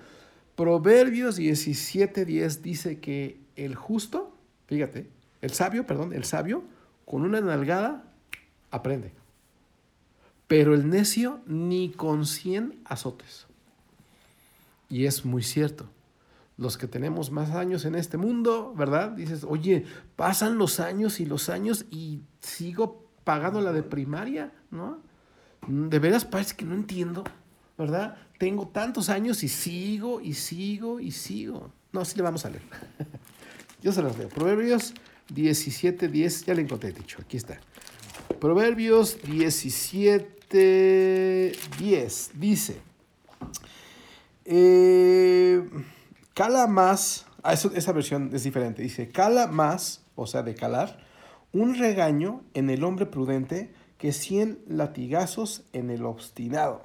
Proverbios 0.56 1.38
17.10 1.38 2.62
dice 2.62 2.98
que 2.98 3.38
el 3.54 3.76
justo, 3.76 4.36
fíjate, 4.66 5.06
el 5.40 5.50
sabio, 5.50 5.86
perdón, 5.86 6.12
el 6.12 6.24
sabio, 6.24 6.64
con 7.04 7.22
una 7.22 7.40
nalgada 7.40 8.04
aprende. 8.70 9.12
Pero 10.46 10.74
el 10.74 10.88
necio 10.88 11.40
ni 11.46 11.90
con 11.90 12.26
100 12.26 12.82
azotes. 12.84 13.46
Y 14.88 15.06
es 15.06 15.24
muy 15.24 15.42
cierto. 15.42 15.88
Los 16.56 16.78
que 16.78 16.86
tenemos 16.86 17.30
más 17.30 17.50
años 17.50 17.84
en 17.84 17.94
este 17.94 18.16
mundo, 18.16 18.74
¿verdad? 18.76 19.10
Dices, 19.10 19.44
oye, 19.44 19.86
pasan 20.14 20.56
los 20.56 20.78
años 20.78 21.18
y 21.18 21.26
los 21.26 21.48
años 21.48 21.86
y 21.90 22.20
sigo 22.40 23.04
pagando 23.24 23.60
la 23.60 23.72
de 23.72 23.82
primaria, 23.82 24.52
¿no? 24.70 24.98
De 25.66 25.98
veras 25.98 26.24
parece 26.24 26.54
que 26.54 26.64
no 26.64 26.74
entiendo, 26.74 27.24
¿verdad? 27.76 28.16
Tengo 28.38 28.68
tantos 28.68 29.08
años 29.08 29.42
y 29.42 29.48
sigo 29.48 30.20
y 30.20 30.34
sigo 30.34 31.00
y 31.00 31.10
sigo. 31.10 31.72
No, 31.92 32.04
sí 32.04 32.16
le 32.16 32.22
vamos 32.22 32.44
a 32.44 32.50
leer. 32.50 32.62
Yo 33.82 33.92
se 33.92 34.02
las 34.02 34.16
leo. 34.16 34.28
Proverbios 34.28 34.94
17, 35.28 36.08
10, 36.08 36.46
ya 36.46 36.54
le 36.54 36.62
encontré 36.62 36.92
dicho, 36.92 37.18
aquí 37.20 37.36
está. 37.36 37.60
Proverbios 38.40 39.18
17, 39.22 41.52
10 41.78 42.30
dice, 42.34 42.80
eh, 44.44 45.68
cala 46.34 46.66
más, 46.66 47.26
ah, 47.42 47.52
eso- 47.52 47.72
esa 47.74 47.92
versión 47.92 48.30
es 48.32 48.44
diferente, 48.44 48.82
dice, 48.82 49.08
cala 49.08 49.46
más, 49.46 50.02
o 50.16 50.26
sea, 50.26 50.42
de 50.42 50.54
calar, 50.54 50.98
un 51.52 51.74
regaño 51.76 52.42
en 52.54 52.70
el 52.70 52.84
hombre 52.84 53.06
prudente 53.06 53.72
que 53.98 54.12
cien 54.12 54.58
latigazos 54.66 55.64
en 55.72 55.90
el 55.90 56.04
obstinado. 56.04 56.82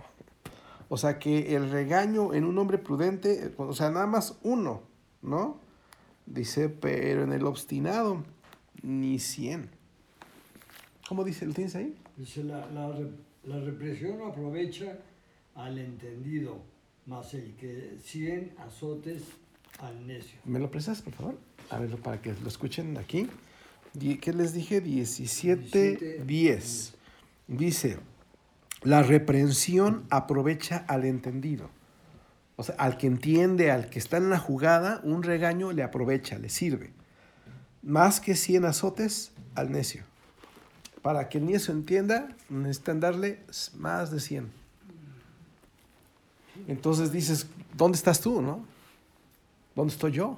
O 0.90 0.98
sea, 0.98 1.20
que 1.20 1.56
el 1.56 1.70
regaño 1.70 2.34
en 2.34 2.46
un 2.46 2.58
hombre 2.58 2.78
prudente, 2.78 3.54
o 3.58 3.74
sea, 3.74 3.92
nada 3.92 4.08
más 4.08 4.38
uno, 4.44 4.84
¿no? 5.22 5.60
Dice, 6.30 6.70
pero 6.70 7.24
en 7.24 7.34
el 7.34 7.46
obstinado, 7.46 8.24
ni 8.84 9.18
cien. 9.18 9.70
¿Cómo 11.08 11.24
dice? 11.24 11.46
¿Lo 11.48 11.54
tienes 11.54 11.76
ahí? 11.76 11.96
Dice, 12.18 12.44
la, 12.44 12.70
la, 12.70 12.96
la 13.44 13.60
represión 13.60 14.22
aprovecha 14.22 15.00
al 15.56 15.80
entendido, 15.80 16.62
más 17.08 17.34
el 17.34 17.56
que 17.56 17.98
cien 18.04 18.54
azotes 18.60 19.24
al 19.80 20.06
necio. 20.06 20.40
¿Me 20.46 20.60
lo 20.60 20.70
prestas, 20.70 21.02
por 21.02 21.14
favor? 21.14 21.40
A 21.72 21.80
ver, 21.80 21.98
para 21.98 22.22
que 22.22 22.34
lo 22.34 22.48
escuchen 22.48 22.98
aquí. 22.98 23.28
¿Qué 24.22 24.34
les 24.34 24.54
dije? 24.54 24.82
17, 24.82 25.62
17, 25.62 26.24
10. 26.26 26.94
Dice, 27.48 27.98
la 28.84 29.02
reprensión 29.02 30.06
aprovecha 30.12 30.86
al 30.88 31.06
entendido. 31.06 31.72
O 32.60 32.64
sea, 32.64 32.76
al 32.76 32.98
que 32.98 33.08
entiende, 33.08 33.72
al 33.72 33.90
que 33.90 34.00
está 34.00 34.18
en 34.18 34.30
la 34.30 34.38
jugada, 34.38 35.00
un 35.06 35.24
regaño 35.24 35.72
le 35.72 35.82
aprovecha, 35.82 36.38
le 36.38 36.50
sirve. 36.50 36.92
Más 37.84 38.20
que 38.20 38.36
100 38.36 38.66
azotes 38.66 39.32
al 39.56 39.72
necio. 39.72 40.04
Para 41.02 41.30
que 41.30 41.38
el 41.38 41.46
necio 41.46 41.74
entienda, 41.74 42.28
necesitan 42.50 43.00
darle 43.00 43.40
más 43.78 44.12
de 44.12 44.20
100. 44.20 44.52
Entonces 46.68 47.14
dices, 47.14 47.48
¿dónde 47.78 47.96
estás 47.98 48.20
tú, 48.20 48.42
no? 48.42 48.66
¿Dónde 49.74 49.94
estoy 49.94 50.12
yo? 50.12 50.38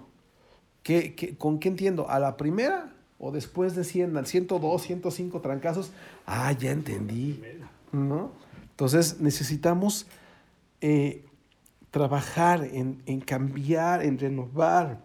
¿Qué, 0.83 1.15
qué- 1.15 1.35
con 1.35 1.57
qué 1.59 1.69
entiendo? 1.69 2.07
¿A 2.07 2.19
la 2.19 2.37
primera 2.37 2.93
o 3.17 3.31
después 3.31 3.75
de 3.75 3.83
100, 3.83 4.27
102, 4.27 4.81
105 4.83 5.41
trancazos, 5.41 5.89
ah, 6.27 6.51
ya 6.51 6.69
entendí, 6.69 7.41
¿no? 7.91 8.31
Entonces 8.69 9.19
necesitamos 9.19 10.05
eh, 10.81 11.25
trabajar 11.91 12.63
en, 12.63 13.01
en 13.05 13.21
cambiar, 13.21 14.03
en 14.03 14.17
renovar. 14.17 14.99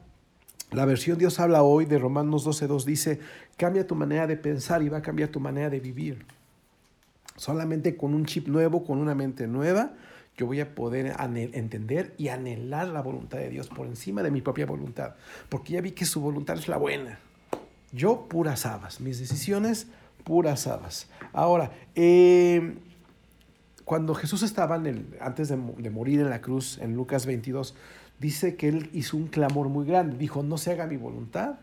La 0.71 0.85
versión 0.85 1.19
Dios 1.19 1.39
habla 1.39 1.63
hoy 1.63 1.85
de 1.85 1.99
Romanos 1.99 2.47
12.2 2.47 2.85
dice, 2.85 3.21
cambia 3.57 3.87
tu 3.87 3.95
manera 3.95 4.27
de 4.27 4.37
pensar 4.37 4.83
y 4.83 4.89
va 4.89 4.99
a 4.99 5.03
cambiar 5.03 5.29
tu 5.29 5.41
manera 5.41 5.69
de 5.69 5.81
vivir. 5.81 6.25
Solamente 7.37 7.97
con 7.97 8.15
un 8.15 8.25
chip 8.25 8.49
nuevo, 8.49 8.85
con 8.85 8.99
una 8.99 9.15
mente 9.15 9.47
nueva, 9.47 9.93
yo 10.37 10.47
voy 10.47 10.61
a 10.61 10.75
poder 10.75 11.15
entender 11.55 12.15
y 12.19 12.29
anhelar 12.29 12.89
la 12.89 13.01
voluntad 13.01 13.39
de 13.39 13.49
Dios 13.49 13.69
por 13.69 13.87
encima 13.87 14.23
de 14.23 14.31
mi 14.31 14.43
propia 14.43 14.67
voluntad, 14.67 15.15
porque 15.49 15.75
ya 15.75 15.81
vi 15.81 15.93
que 15.93 16.05
su 16.05 16.21
voluntad 16.21 16.59
es 16.59 16.69
la 16.69 16.77
buena. 16.77 17.19
Yo 17.93 18.27
puras 18.29 18.67
habas, 18.67 19.01
mis 19.01 19.19
decisiones 19.19 19.87
puras 20.25 20.67
habas. 20.67 21.09
Ahora, 21.33 21.71
eh, 21.95 22.77
cuando 23.87 24.15
Jesús 24.15 24.43
estaba 24.43 24.77
en 24.77 24.87
el, 24.87 25.07
antes 25.21 25.49
de, 25.49 25.57
de, 25.57 25.91
morir 25.91 26.21
en 26.21 26.29
la 26.29 26.43
cruz, 26.43 26.77
en 26.83 26.95
Lucas 26.95 27.25
22, 27.25 27.75
dice 28.19 28.57
que 28.57 28.69
él 28.69 28.91
hizo 28.93 29.17
un 29.17 29.29
clamor 29.29 29.69
muy 29.69 29.87
grande. 29.87 30.19
Dijo, 30.19 30.43
no 30.43 30.59
se 30.59 30.73
haga 30.73 30.87
mi 30.87 30.97
voluntad, 30.97 31.61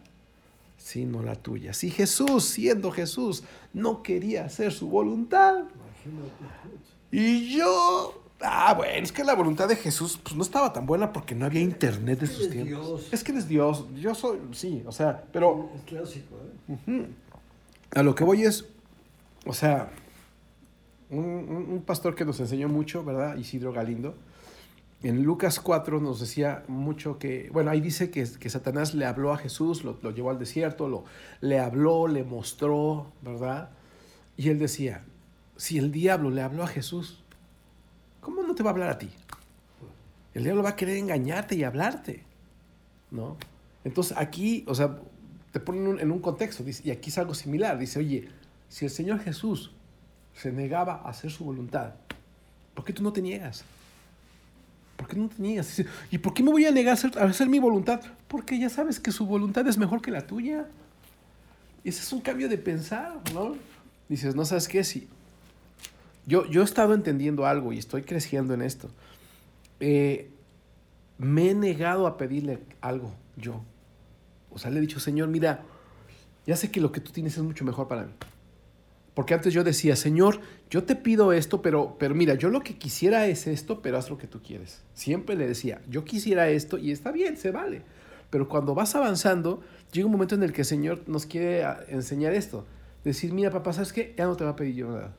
sino 0.78 1.22
la 1.22 1.36
tuya. 1.36 1.74
Si 1.74 1.92
Jesús, 1.92 2.46
siendo 2.46 2.92
Jesús, 2.92 3.44
no 3.74 4.02
quería 4.02 4.46
hacer 4.46 4.72
su 4.72 4.88
voluntad, 4.90 5.66
y 7.12 7.56
yo 7.58 8.24
Ah, 8.46 8.74
bueno, 8.74 9.04
es 9.04 9.12
que 9.12 9.24
la 9.24 9.36
voluntad 9.36 9.70
de 9.70 9.76
Jesús 9.78 10.20
pues, 10.22 10.36
no 10.36 10.44
estaba 10.44 10.74
tan 10.74 10.86
buena 10.86 11.14
porque 11.14 11.34
no 11.34 11.46
había 11.46 11.62
internet 11.62 12.20
de 12.20 12.28
sus 12.28 12.50
tiempos. 12.50 12.68
Dios. 12.68 13.08
Es 13.14 13.24
que 13.24 13.32
eres 13.32 13.48
Dios. 13.48 13.86
Yo 13.96 14.14
soy, 14.14 14.40
sí, 14.52 14.84
o 14.86 14.92
sea, 14.92 15.24
pero. 15.32 15.70
Es 15.76 15.82
clásico, 15.84 16.36
¿eh? 16.88 17.08
A 17.92 18.04
lo 18.04 18.16
que 18.16 18.26
voy 18.26 18.44
es, 18.44 18.66
o 19.46 19.54
sea, 19.54 19.92
un, 21.14 21.68
un, 21.70 21.82
pastor 21.82 22.16
que 22.16 22.26
nos 22.26 22.40
enseñó 22.40 22.68
mucho, 22.70 23.04
¿verdad? 23.04 23.38
Isidro 23.38 23.72
Galindo. 23.72 24.16
En 25.04 25.24
Lucas 25.24 25.60
4 25.60 26.00
nos 26.00 26.20
decía 26.22 26.64
mucho 26.68 27.20
que, 27.20 27.50
bueno, 27.52 27.72
ahí 27.72 27.82
dice 27.82 28.10
que, 28.10 28.26
que 28.40 28.50
Satanás 28.50 28.94
le 28.94 29.06
habló 29.06 29.34
a 29.34 29.38
Jesús, 29.38 29.84
lo, 29.84 29.98
lo 30.02 30.12
llevó 30.12 30.30
al 30.30 30.40
desierto, 30.40 30.88
lo, 30.88 31.04
le 31.42 31.60
habló, 31.60 32.08
le 32.08 32.24
mostró, 32.24 33.12
¿verdad? 33.22 33.70
Y 34.38 34.50
él 34.50 34.60
decía, 34.60 35.04
si 35.58 35.78
el 35.78 35.92
diablo 35.92 36.30
le 36.30 36.42
habló 36.42 36.64
a 36.64 36.68
Jesús, 36.68 37.22
¿cómo 38.22 38.44
no 38.44 38.56
te 38.56 38.64
va 38.64 38.70
a 38.70 38.74
hablar 38.74 38.90
a 38.90 38.98
ti? 38.98 39.10
El 40.34 40.46
diablo 40.46 40.64
va 40.64 40.70
a 40.70 40.76
querer 40.76 40.98
engañarte 40.98 41.56
y 41.56 41.64
hablarte, 41.64 42.24
¿no? 43.12 43.38
Entonces 43.84 44.18
aquí, 44.18 44.64
o 44.68 44.74
sea, 44.74 45.00
te 45.52 45.60
ponen 45.60 46.00
en 46.00 46.12
un 46.12 46.20
contexto, 46.20 46.64
y 46.84 46.92
aquí 46.92 47.10
es 47.10 47.18
algo 47.18 47.36
similar, 47.36 47.78
dice, 47.78 48.00
oye, 48.00 48.30
si 48.70 48.86
el 48.86 48.92
Señor 48.92 49.20
Jesús 49.20 49.72
se 50.36 50.52
negaba 50.52 51.02
a 51.04 51.10
hacer 51.10 51.32
su 51.32 51.46
voluntad, 51.46 51.94
¿por 52.74 52.84
qué 52.86 52.94
tú 52.94 53.04
no 53.04 53.14
te 53.14 53.22
niegas? 53.22 53.64
¿Por 54.98 55.08
qué 55.08 55.18
no 55.18 55.28
te 55.28 55.42
niegas? 55.42 55.82
¿Y 56.12 56.18
por 56.18 56.34
qué 56.34 56.44
me 56.44 56.52
voy 56.52 56.66
a 56.66 56.72
negar 56.72 56.98
a 56.98 57.24
hacer, 57.24 57.50
mi 57.50 57.60
voluntad? 57.60 58.02
Porque 58.28 58.58
ya 58.58 58.70
sabes 58.70 59.00
que 59.00 59.12
su 59.12 59.26
voluntad 59.26 59.68
es 59.68 59.78
mejor 59.78 60.02
que 60.02 60.12
la 60.12 60.26
tuya. 60.26 60.68
Ese 61.84 62.02
es 62.02 62.14
un 62.14 62.22
cambio 62.22 62.48
de 62.48 62.58
pensar, 62.58 63.20
¿no? 63.34 63.56
Dices, 64.08 64.36
no 64.36 64.46
sabes 64.46 64.68
qué, 64.68 64.84
si 64.84 65.08
yo, 66.26 66.46
yo 66.50 66.62
he 66.62 66.64
estado 66.64 66.94
entendiendo 66.94 67.46
algo 67.46 67.74
y 67.74 67.80
estoy 67.80 68.04
creciendo 68.04 68.54
en 68.54 68.62
esto. 68.62 68.90
Eh, 69.80 70.32
me 71.18 71.50
he 71.50 71.56
negado 71.56 72.08
a 72.08 72.18
pedirle 72.18 72.60
algo 72.82 73.14
yo. 73.36 73.62
O 74.52 74.60
sea, 74.60 74.72
le 74.72 74.78
he 74.78 74.82
dicho, 74.82 75.00
Señor, 75.00 75.28
mira, 75.28 75.64
ya 76.46 76.56
sé 76.56 76.72
que 76.72 76.80
lo 76.80 76.92
que 76.92 77.02
tú 77.02 77.12
tienes 77.12 77.36
es 77.36 77.44
mucho 77.44 77.66
mejor 77.66 77.88
para 77.88 78.04
mí. 78.04 78.14
Porque 79.14 79.34
antes 79.34 79.54
yo 79.54 79.64
decía, 79.64 79.96
Señor, 79.96 80.40
yo 80.70 80.84
te 80.84 80.96
pido 80.96 81.34
esto, 81.34 81.62
pero, 81.62 81.98
pero 82.00 82.16
mira, 82.16 82.34
yo 82.34 82.50
lo 82.50 82.62
que 82.62 82.78
quisiera 82.78 83.28
es 83.28 83.46
esto, 83.48 83.82
pero 83.82 83.98
haz 83.98 84.10
lo 84.10 84.18
que 84.18 84.28
tú 84.28 84.42
quieres. 84.42 84.84
Siempre 84.94 85.36
le 85.36 85.48
decía, 85.48 85.82
yo 85.88 86.04
quisiera 86.04 86.50
esto 86.50 86.78
y 86.78 86.92
está 86.92 87.12
bien, 87.12 87.38
se 87.38 87.52
vale. 87.52 87.84
Pero 88.30 88.50
cuando 88.50 88.74
vas 88.74 88.96
avanzando, 88.96 89.62
llega 89.92 90.08
un 90.08 90.12
momento 90.12 90.34
en 90.34 90.44
el 90.44 90.52
que 90.52 90.62
el 90.62 90.68
Señor 90.68 91.04
nos 91.08 91.28
quiere 91.28 91.64
enseñar 91.90 92.34
esto. 92.34 92.66
Decir, 93.04 93.34
mira, 93.34 93.52
papá, 93.52 93.74
¿sabes 93.74 93.94
qué? 93.94 94.16
Ya 94.18 94.26
no 94.26 94.36
te 94.36 94.44
va 94.44 94.52
a 94.52 94.56
pedir 94.56 94.76
yo 94.76 94.90
nada 94.90 95.14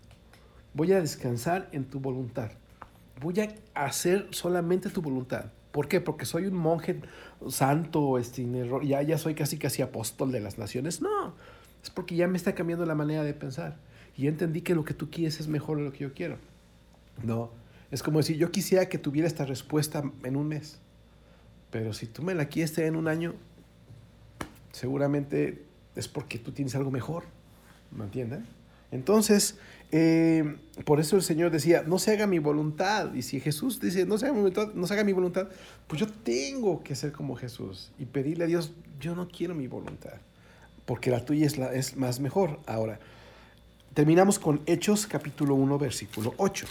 voy 0.74 0.92
a 0.92 1.00
descansar 1.00 1.68
en 1.72 1.84
tu 1.84 2.00
voluntad. 2.00 2.50
Voy 3.20 3.40
a 3.40 3.86
hacer 3.86 4.26
solamente 4.30 4.90
tu 4.90 5.00
voluntad. 5.00 5.46
¿Por 5.70 5.88
qué? 5.88 6.00
Porque 6.00 6.24
soy 6.26 6.46
un 6.46 6.54
monje 6.54 7.00
santo, 7.48 8.18
este, 8.18 8.46
ya, 8.82 9.02
ya 9.02 9.18
soy 9.18 9.34
casi 9.34 9.56
casi 9.56 9.82
apóstol 9.82 10.30
de 10.30 10.40
las 10.40 10.58
naciones. 10.58 11.00
No, 11.00 11.34
es 11.84 11.90
porque 11.90 12.16
ya 12.16 12.26
me 12.26 12.36
está 12.36 12.54
cambiando 12.54 12.86
la 12.86 12.94
manera 12.94 13.22
de 13.22 13.34
pensar. 13.34 13.76
Y 14.16 14.26
entendí 14.26 14.62
que 14.62 14.74
lo 14.74 14.84
que 14.84 14.94
tú 14.94 15.10
quieres 15.10 15.38
es 15.38 15.48
mejor 15.48 15.76
de 15.78 15.84
lo 15.84 15.92
que 15.92 15.98
yo 15.98 16.14
quiero. 16.14 16.38
No, 17.22 17.50
es 17.90 18.02
como 18.02 18.18
decir, 18.18 18.38
yo 18.38 18.50
quisiera 18.50 18.88
que 18.88 18.98
tuviera 18.98 19.28
esta 19.28 19.44
respuesta 19.44 20.02
en 20.22 20.36
un 20.36 20.48
mes. 20.48 20.78
Pero 21.70 21.92
si 21.92 22.06
tú 22.06 22.22
me 22.22 22.34
la 22.34 22.46
quieres 22.46 22.76
en 22.78 22.96
un 22.96 23.06
año, 23.06 23.34
seguramente 24.72 25.62
es 25.94 26.08
porque 26.08 26.38
tú 26.38 26.52
tienes 26.52 26.74
algo 26.74 26.90
mejor. 26.90 27.24
¿Me 27.90 28.04
entiendes? 28.04 28.40
Entonces, 28.90 29.58
eh, 29.92 30.56
por 30.84 31.00
eso 31.00 31.16
el 31.16 31.22
Señor 31.22 31.50
decía, 31.50 31.84
no 31.86 31.98
se 31.98 32.12
haga 32.12 32.26
mi 32.26 32.38
voluntad. 32.38 33.12
Y 33.12 33.20
si 33.20 33.40
Jesús 33.40 33.78
dice, 33.78 34.06
no 34.06 34.16
se 34.16 34.24
haga 34.24 34.34
mi 34.34 34.40
voluntad, 34.40 34.72
no 34.72 34.86
se 34.86 34.94
haga 34.94 35.04
mi 35.04 35.12
voluntad, 35.12 35.48
pues 35.86 36.00
yo 36.00 36.06
tengo 36.08 36.82
que 36.82 36.94
ser 36.94 37.12
como 37.12 37.36
Jesús 37.36 37.92
y 37.98 38.06
pedirle 38.06 38.44
a 38.44 38.46
Dios, 38.46 38.72
yo 39.00 39.14
no 39.14 39.28
quiero 39.28 39.54
mi 39.54 39.66
voluntad, 39.66 40.14
porque 40.86 41.10
la 41.10 41.24
tuya 41.24 41.46
es, 41.46 41.58
la, 41.58 41.72
es 41.72 41.96
más 41.96 42.20
mejor. 42.20 42.60
Ahora, 42.66 42.98
terminamos 43.94 44.38
con 44.38 44.60
Hechos 44.66 45.06
capítulo 45.06 45.54
1, 45.54 45.78
versículo 45.78 46.34
8. 46.36 46.66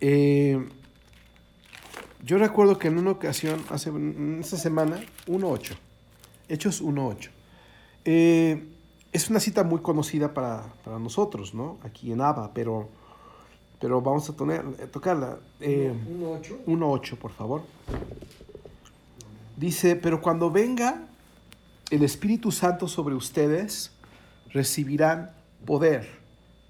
Eh, 0.00 0.68
yo 2.24 2.38
recuerdo 2.38 2.78
que 2.78 2.88
en 2.88 2.98
una 2.98 3.12
ocasión, 3.12 3.64
hace 3.70 3.92
esta 4.40 4.56
semana, 4.56 5.00
1.8, 5.26 5.76
Hechos 6.48 6.82
1.8. 6.82 7.30
Eh, 8.04 8.66
es 9.12 9.30
una 9.30 9.40
cita 9.40 9.64
muy 9.64 9.80
conocida 9.80 10.34
para, 10.34 10.64
para 10.84 10.98
nosotros, 10.98 11.54
¿no? 11.54 11.78
Aquí 11.82 12.12
en 12.12 12.20
ABA, 12.20 12.52
pero, 12.52 12.88
pero 13.80 14.00
vamos 14.00 14.28
a 14.28 14.32
eh, 14.32 14.86
tocarla. 14.92 15.38
Eh, 15.60 15.94
1.8, 16.66 17.16
por 17.16 17.32
favor. 17.32 17.62
Dice, 19.56 19.96
pero 19.96 20.20
cuando 20.20 20.50
venga 20.50 21.05
el 21.90 22.02
Espíritu 22.02 22.50
Santo 22.52 22.88
sobre 22.88 23.14
ustedes, 23.14 23.92
recibirán 24.50 25.30
poder 25.64 26.08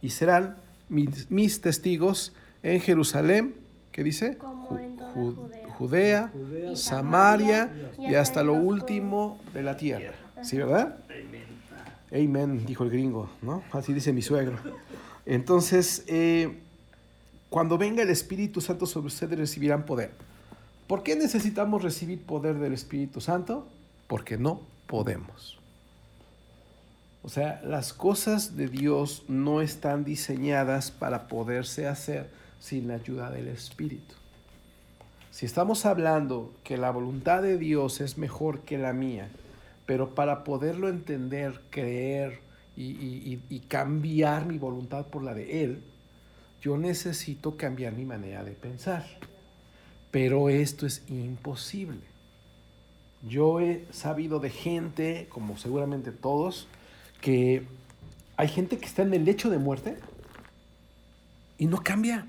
y 0.02 0.10
serán 0.10 0.56
mis, 0.88 1.30
mis 1.30 1.60
testigos 1.60 2.34
en 2.62 2.80
Jerusalén, 2.80 3.54
¿qué 3.92 4.02
dice? 4.02 4.38
Judea, 5.78 6.32
Samaria 6.74 7.70
y 7.98 8.14
hasta 8.14 8.42
lo 8.42 8.54
último 8.54 9.40
de 9.54 9.62
la 9.62 9.76
tierra. 9.76 10.14
¿Sí, 10.42 10.56
verdad? 10.56 10.98
Amen, 12.12 12.64
dijo 12.66 12.84
el 12.84 12.90
gringo, 12.90 13.30
¿no? 13.42 13.62
Así 13.72 13.92
dice 13.92 14.12
mi 14.12 14.22
suegro. 14.22 14.58
Entonces, 15.24 16.04
eh, 16.06 16.60
cuando 17.50 17.78
venga 17.78 18.02
el 18.02 18.10
Espíritu 18.10 18.60
Santo 18.60 18.86
sobre 18.86 19.08
ustedes 19.08 19.38
recibirán 19.38 19.84
poder. 19.84 20.12
¿Por 20.86 21.02
qué 21.02 21.16
necesitamos 21.16 21.82
recibir 21.82 22.22
poder 22.22 22.58
del 22.58 22.72
Espíritu 22.72 23.20
Santo? 23.20 23.66
Porque 24.06 24.38
no 24.38 24.60
podemos. 24.86 25.58
O 27.22 27.28
sea, 27.28 27.60
las 27.64 27.92
cosas 27.92 28.56
de 28.56 28.68
Dios 28.68 29.24
no 29.26 29.60
están 29.60 30.04
diseñadas 30.04 30.92
para 30.92 31.26
poderse 31.26 31.88
hacer 31.88 32.30
sin 32.60 32.88
la 32.88 32.94
ayuda 32.94 33.30
del 33.30 33.48
Espíritu. 33.48 34.14
Si 35.32 35.44
estamos 35.44 35.84
hablando 35.86 36.54
que 36.64 36.76
la 36.76 36.90
voluntad 36.90 37.42
de 37.42 37.58
Dios 37.58 38.00
es 38.00 38.16
mejor 38.16 38.60
que 38.60 38.78
la 38.78 38.92
mía, 38.92 39.28
pero 39.86 40.14
para 40.14 40.44
poderlo 40.44 40.88
entender, 40.88 41.60
creer 41.70 42.40
y, 42.76 43.60
cambiar 43.68 44.46
mi 44.46 44.58
voluntad 44.58 45.06
por 45.06 45.22
la 45.22 45.34
de 45.34 45.64
Él, 45.64 45.82
yo 46.62 46.78
necesito 46.78 47.56
cambiar 47.56 47.92
mi 47.92 48.04
manera 48.04 48.44
de 48.44 48.52
pensar. 48.52 49.04
Pero 50.10 50.48
esto 50.48 50.86
es 50.86 51.02
imposible. 51.08 52.15
Yo 53.22 53.60
he 53.60 53.86
sabido 53.90 54.40
de 54.40 54.50
gente, 54.50 55.26
como 55.28 55.56
seguramente 55.56 56.12
todos, 56.12 56.68
que 57.20 57.64
hay 58.36 58.48
gente 58.48 58.78
que 58.78 58.86
está 58.86 59.02
en 59.02 59.14
el 59.14 59.24
lecho 59.24 59.50
de 59.50 59.58
muerte 59.58 59.96
y 61.58 61.66
no 61.66 61.82
cambia. 61.82 62.26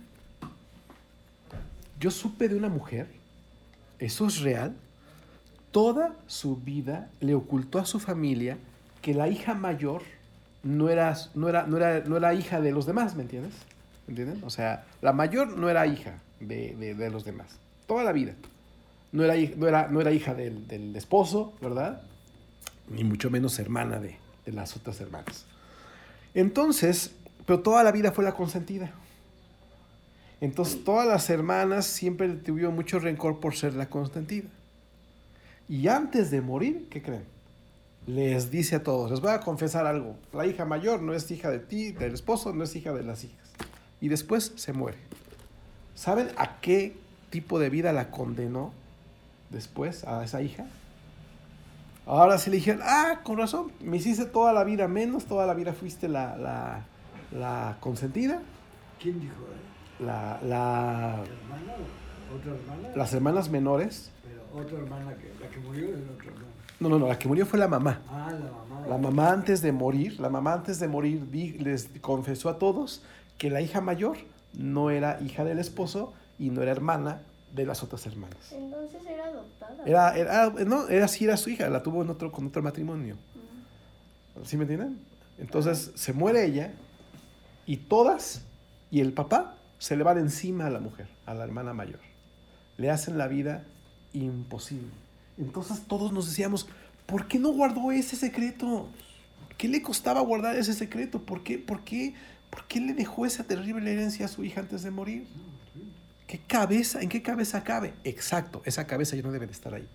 Yo 2.00 2.12
supe 2.12 2.48
de 2.48 2.56
una 2.56 2.70
mujer, 2.70 3.08
eso 4.00 4.28
es 4.28 4.42
real, 4.42 4.76
toda 5.72 6.16
su 6.28 6.58
vida 6.58 7.10
le 7.20 7.36
ocultó 7.36 7.80
a 7.80 7.86
su 7.86 8.00
familia 8.00 8.58
que 9.02 9.14
la 9.14 9.28
hija 9.28 9.54
mayor 9.54 10.04
no 10.64 10.90
era, 10.90 11.16
no 11.34 11.50
era, 11.50 11.66
no 11.66 11.78
era, 11.78 12.02
no 12.02 12.18
era 12.18 12.34
hija 12.34 12.62
de 12.62 12.72
los 12.72 12.86
demás, 12.86 13.16
¿me 13.16 13.24
entiendes? 13.24 13.54
¿Me 14.06 14.12
entienden? 14.12 14.44
O 14.44 14.50
sea, 14.50 14.86
la 15.02 15.14
mayor 15.14 15.58
no 15.58 15.70
era 15.70 15.86
hija 15.88 16.20
de, 16.40 17.10
los 17.12 17.26
demás, 17.26 17.58
toda 17.88 18.04
la 18.04 18.12
vida. 18.12 18.34
No 19.12 19.24
era, 19.24 19.36
no 19.56 19.68
era, 19.68 19.88
no 19.88 20.02
era 20.02 20.12
hija 20.12 20.34
del, 20.34 20.68
del 20.68 20.96
esposo, 20.96 21.54
¿verdad? 21.62 22.04
ni 22.90 23.04
mucho 23.04 23.30
menos 23.30 23.60
hermana 23.60 24.00
de, 24.00 24.16
de 24.46 24.52
las 24.52 24.76
otras 24.76 25.00
hermanas. 25.02 25.46
Entonces, 26.34 27.12
pero 27.46 27.60
toda 27.60 27.84
la 27.84 27.92
vida 27.92 28.12
fue 28.12 28.24
la 28.24 28.34
consentida. 28.34 28.92
Entonces 30.40 30.84
todas 30.84 31.08
las 31.08 31.30
hermanas 31.30 31.86
siempre 31.86 32.30
tuvieron 32.30 32.76
mucho 32.76 33.00
rencor 33.00 33.40
por 33.40 33.56
ser 33.56 33.74
la 33.74 33.90
consentida. 33.90 34.48
Y 35.68 35.88
antes 35.88 36.32
de 36.32 36.42
morir, 36.42 36.88
¿qué 36.90 37.02
creen? 37.02 37.26
Les 38.06 38.52
dice 38.52 38.78
a 38.78 38.84
todos, 38.84 39.12
les 39.12 39.20
voy 39.20 39.32
a 39.32 39.42
confesar 39.42 39.86
algo. 39.86 40.16
La 40.32 40.46
hija 40.46 40.64
mayor 40.64 41.02
no 41.02 41.14
es 41.14 41.30
hija 41.30 41.50
de 41.50 41.60
ti, 41.60 41.92
del 41.92 42.14
esposo, 42.14 42.54
no 42.54 42.64
es 42.64 42.76
hija 42.76 42.94
de 42.94 43.04
las 43.04 43.24
hijas. 43.24 43.52
Y 44.00 44.08
después 44.08 44.54
se 44.56 44.72
muere. 44.72 44.98
¿Saben 45.96 46.30
a 46.38 46.62
qué 46.62 46.96
tipo 47.32 47.60
de 47.60 47.70
vida 47.70 47.92
la 47.92 48.12
condenó 48.12 48.72
después 49.50 50.04
a 50.06 50.24
esa 50.24 50.42
hija? 50.42 50.66
Ahora 52.06 52.38
se 52.38 52.50
le 52.50 52.58
dijeron, 52.58 52.82
ah, 52.86 53.20
con 53.24 53.38
razón, 53.38 53.72
me 53.82 53.98
hiciste 53.98 54.26
toda 54.26 54.54
la 54.54 54.64
vida 54.64 54.88
menos, 54.88 55.26
toda 55.26 55.46
la 55.46 55.54
vida 55.54 55.74
fuiste 55.74 56.08
la, 56.08 56.38
la, 56.38 56.86
la 57.38 57.78
consentida. 57.82 58.42
¿Quién 59.02 59.20
dijo? 59.20 59.34
eh? 59.36 60.04
La, 60.06 60.40
la, 60.44 61.16
¿Hermana? 61.24 61.74
¿Otra 62.36 62.54
hermana? 62.54 62.96
las 62.96 63.14
hermanas 63.14 63.50
menores. 63.50 64.12
Pero 64.24 64.64
otra 64.64 64.78
hermana 64.78 65.16
que 65.16 65.34
la 65.44 65.50
que 65.50 65.60
murió 65.60 65.86
es 65.90 65.96
otra 66.16 66.28
hermana. 66.28 66.46
No, 66.80 66.90
no, 66.90 67.00
no, 67.00 67.08
la 67.08 67.18
que 67.20 67.28
murió 67.28 67.46
fue 67.46 67.58
la 67.60 67.68
mamá. 67.68 68.00
Ah, 68.10 68.32
la 68.32 68.52
mamá. 68.52 68.88
La 68.88 68.98
mamá 68.98 69.32
antes 69.32 69.62
de 69.62 69.72
morir, 69.72 70.20
la 70.20 70.30
mamá 70.30 70.54
antes 70.54 70.80
de 70.80 70.88
morir 70.88 71.30
di- 71.30 71.54
les 71.58 71.90
confesó 72.02 72.50
a 72.50 72.58
todos 72.60 73.04
que 73.38 73.50
la 73.50 73.60
hija 73.62 73.82
mayor 73.82 74.18
no 74.54 74.92
era 74.92 75.20
hija 75.22 75.44
del 75.44 75.60
esposo 75.60 76.14
y 76.40 76.52
no 76.52 76.62
era 76.62 76.72
hermana 76.72 77.22
de 77.58 77.66
las 77.66 77.84
otras 77.84 78.06
hermanas. 78.06 78.54
Entonces 78.54 79.02
era 79.06 79.26
adoptada. 79.26 79.84
Era, 79.86 80.18
era, 80.18 80.50
no, 80.66 80.88
era 80.88 81.08
sí 81.08 81.26
era 81.26 81.36
su 81.36 81.50
hija, 81.50 81.68
la 81.70 81.84
tuvo 81.84 82.04
en 82.04 82.10
otro, 82.10 82.32
con 82.32 82.48
otro 82.48 82.62
matrimonio. 82.62 83.18
¿Sí 84.46 84.56
me 84.56 84.64
entienden? 84.64 85.00
Entonces 85.40 85.92
se 85.96 86.14
muere 86.14 86.46
ella 86.46 86.72
y 87.66 87.78
todas 87.78 88.44
y 88.92 89.02
el 89.02 89.12
papá 89.12 89.56
se 89.80 89.98
le 89.98 90.04
van 90.04 90.18
encima 90.20 90.68
a 90.68 90.70
la 90.70 90.80
mujer, 90.80 91.08
a 91.26 91.34
la 91.34 91.44
hermana 91.44 91.74
mayor. 91.74 92.00
Le 92.78 92.90
hacen 92.90 93.18
la 93.18 93.28
vida 93.28 93.64
imposible. 94.14 94.92
Entonces 95.38 95.82
todos 95.88 96.12
nos 96.12 96.28
decíamos, 96.28 96.68
¿por 97.06 97.28
qué 97.28 97.40
no 97.40 97.52
guardó 97.52 97.92
ese 97.92 98.16
secreto? 98.16 98.88
¿Qué 99.58 99.68
le 99.68 99.82
costaba 99.82 100.22
guardar 100.22 100.56
ese 100.56 100.74
secreto? 100.74 101.22
¿Por 101.24 101.44
qué, 101.44 101.58
por 101.58 101.84
qué, 101.84 102.14
por 102.52 102.66
qué 102.66 102.80
le 102.80 102.94
dejó 102.94 103.26
esa 103.26 103.44
terrible 103.44 103.92
herencia 103.92 104.26
a 104.26 104.30
su 104.30 104.44
hija 104.44 104.62
antes 104.62 104.84
de 104.84 104.92
morir? 104.92 105.28
¿Qué 106.28 106.40
cabeza, 106.40 107.02
en 107.02 107.08
qué 107.08 107.22
cabeza 107.22 107.64
cabe? 107.64 107.94
Exacto, 108.04 108.62
esa 108.66 108.86
cabeza 108.86 109.16
ya 109.16 109.24
no 109.24 109.32
debe 109.32 109.48
de 109.48 109.54
estar 109.54 109.74
ahí. 109.74 109.88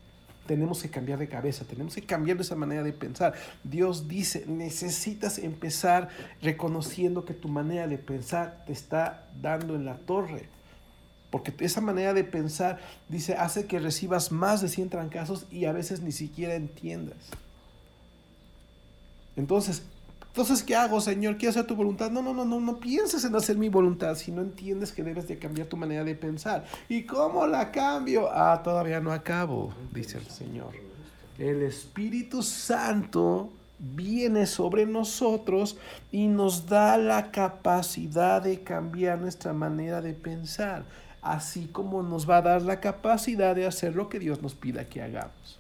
Tenemos 0.47 0.83
que 0.83 0.89
cambiar 0.89 1.19
de 1.19 1.29
cabeza, 1.29 1.65
tenemos 1.67 1.95
que 1.95 2.03
cambiar 2.03 2.39
de 2.39 2.43
esa 2.43 2.57
manera 2.57 2.83
de 2.83 2.93
pensar. 2.95 3.35
Dios 3.63 4.09
dice, 4.09 4.45
necesitas 4.49 5.39
empezar 5.39 6.09
reconociendo 6.41 7.25
que 7.27 7.35
tu 7.35 7.49
manera 7.49 7.87
de 7.87 7.99
pensar 7.99 8.65
te 8.67 8.73
está 8.73 9.29
dando 9.41 9.77
en 9.77 9.85
la 9.85 9.99
torre. 9.99 10.49
Porque 11.31 11.55
esa 11.61 11.81
manera 11.81 12.13
de 12.15 12.25
pensar, 12.25 12.81
dice, 13.09 13.35
hace 13.35 13.67
que 13.67 13.79
recibas 13.79 14.33
más 14.33 14.63
de 14.63 14.69
100 14.69 14.89
trancazos 14.89 15.47
y 15.51 15.67
a 15.67 15.73
veces 15.73 16.01
ni 16.01 16.13
siquiera 16.13 16.55
entiendas. 16.55 17.31
Entonces, 19.37 19.83
entonces, 20.33 20.63
¿qué 20.63 20.75
hago, 20.75 20.99
Señor? 20.99 21.37
Quiero 21.37 21.51
hacer 21.51 21.67
tu 21.67 21.77
voluntad. 21.77 22.11
No, 22.11 22.23
no, 22.23 22.33
no, 22.33 22.47
no, 22.47 22.59
no 22.59 22.81
pienses 22.81 23.23
en 23.27 23.37
hacer 23.37 23.59
mi 23.59 23.69
voluntad 23.69 24.15
si 24.15 24.33
no 24.33 24.41
entiendes 24.41 24.91
que 24.91 25.03
debes 25.03 25.29
de 25.29 25.39
cambiar 25.39 25.67
tu 25.67 25.77
manera 25.77 26.05
de 26.05 26.15
pensar. 26.15 26.65
¿Y 26.89 27.03
cómo 27.03 27.47
la 27.47 27.71
cambio? 27.71 28.31
Ah, 28.33 28.63
todavía 28.65 28.99
no 28.99 29.13
acabo, 29.13 29.75
dice 29.93 30.17
el 30.17 30.27
Señor. 30.29 30.71
El 31.39 31.61
Espíritu 31.61 32.43
Santo 32.43 33.51
viene 33.79 34.47
sobre 34.47 34.87
nosotros 34.87 35.77
y 36.11 36.29
nos 36.29 36.67
da 36.67 36.97
la 36.97 37.31
capacidad 37.31 38.41
de 38.41 38.63
cambiar 38.63 39.19
nuestra 39.19 39.53
manera 39.53 40.01
de 40.01 40.15
pensar, 40.15 40.85
así 41.21 41.67
como 41.67 42.03
nos 42.03 42.29
va 42.29 42.39
a 42.39 42.43
dar 42.43 42.63
la 42.63 42.81
capacidad 42.81 43.55
de 43.55 43.67
hacer 43.67 43.95
lo 43.95 44.09
que 44.09 44.19
Dios 44.19 44.41
nos 44.41 44.55
pida 44.55 44.89
que 44.89 45.03
hagamos. 45.03 45.59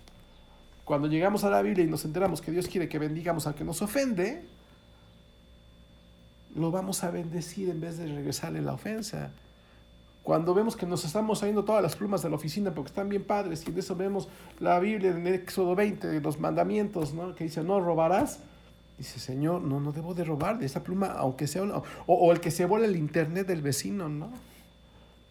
Cuando 0.87 1.09
llegamos 1.09 1.45
a 1.45 1.51
la 1.51 1.61
Biblia 1.61 1.85
y 1.85 1.89
nos 1.89 2.07
enteramos 2.07 2.41
que 2.41 2.53
Dios 2.53 2.69
quiere 2.69 2.89
que 2.89 2.99
bendigamos 2.99 3.47
al 3.47 3.55
que 3.55 3.65
nos 3.65 3.83
ofende, 3.83 4.51
lo 6.55 6.71
vamos 6.71 7.03
a 7.05 7.11
bendecir 7.11 7.69
en 7.71 7.81
vez 7.81 7.99
de 7.99 8.07
regresarle 8.07 8.61
la 8.63 8.75
ofensa. 8.75 9.31
Cuando 10.23 10.55
vemos 10.55 10.77
que 10.77 10.87
nos 10.87 11.05
estamos 11.05 11.41
saliendo 11.41 11.65
todas 11.65 11.83
las 11.83 11.97
plumas 11.97 12.23
de 12.23 12.29
la 12.31 12.37
oficina 12.37 12.73
porque 12.73 12.89
están 12.91 13.09
bien 13.09 13.25
padres, 13.25 13.65
y 13.67 13.71
en 13.71 13.79
eso 13.79 13.97
vemos 13.97 14.29
la 14.61 14.79
Biblia 14.79 15.11
en 15.11 15.27
Éxodo 15.27 15.75
20, 15.75 16.07
de 16.07 16.21
los 16.21 16.39
mandamientos, 16.39 17.13
¿no? 17.13 17.35
que 17.35 17.45
dice, 17.45 17.63
no 17.65 17.81
robarás. 17.81 18.39
Dice, 18.99 19.19
Señor, 19.19 19.63
no, 19.63 19.81
no 19.81 19.91
debo 19.91 20.15
de 20.15 20.23
robar 20.23 20.59
de 20.59 20.67
esa 20.67 20.85
pluma, 20.85 21.07
aunque 21.07 21.47
sea 21.49 21.63
una... 21.63 21.79
O, 21.79 21.85
o 22.07 22.31
el 22.31 22.39
que 22.41 22.53
se 22.53 22.67
vuela 22.67 22.87
el 22.87 22.95
internet 22.95 23.49
del 23.49 23.63
vecino, 23.63 24.09
¿no? 24.09 24.31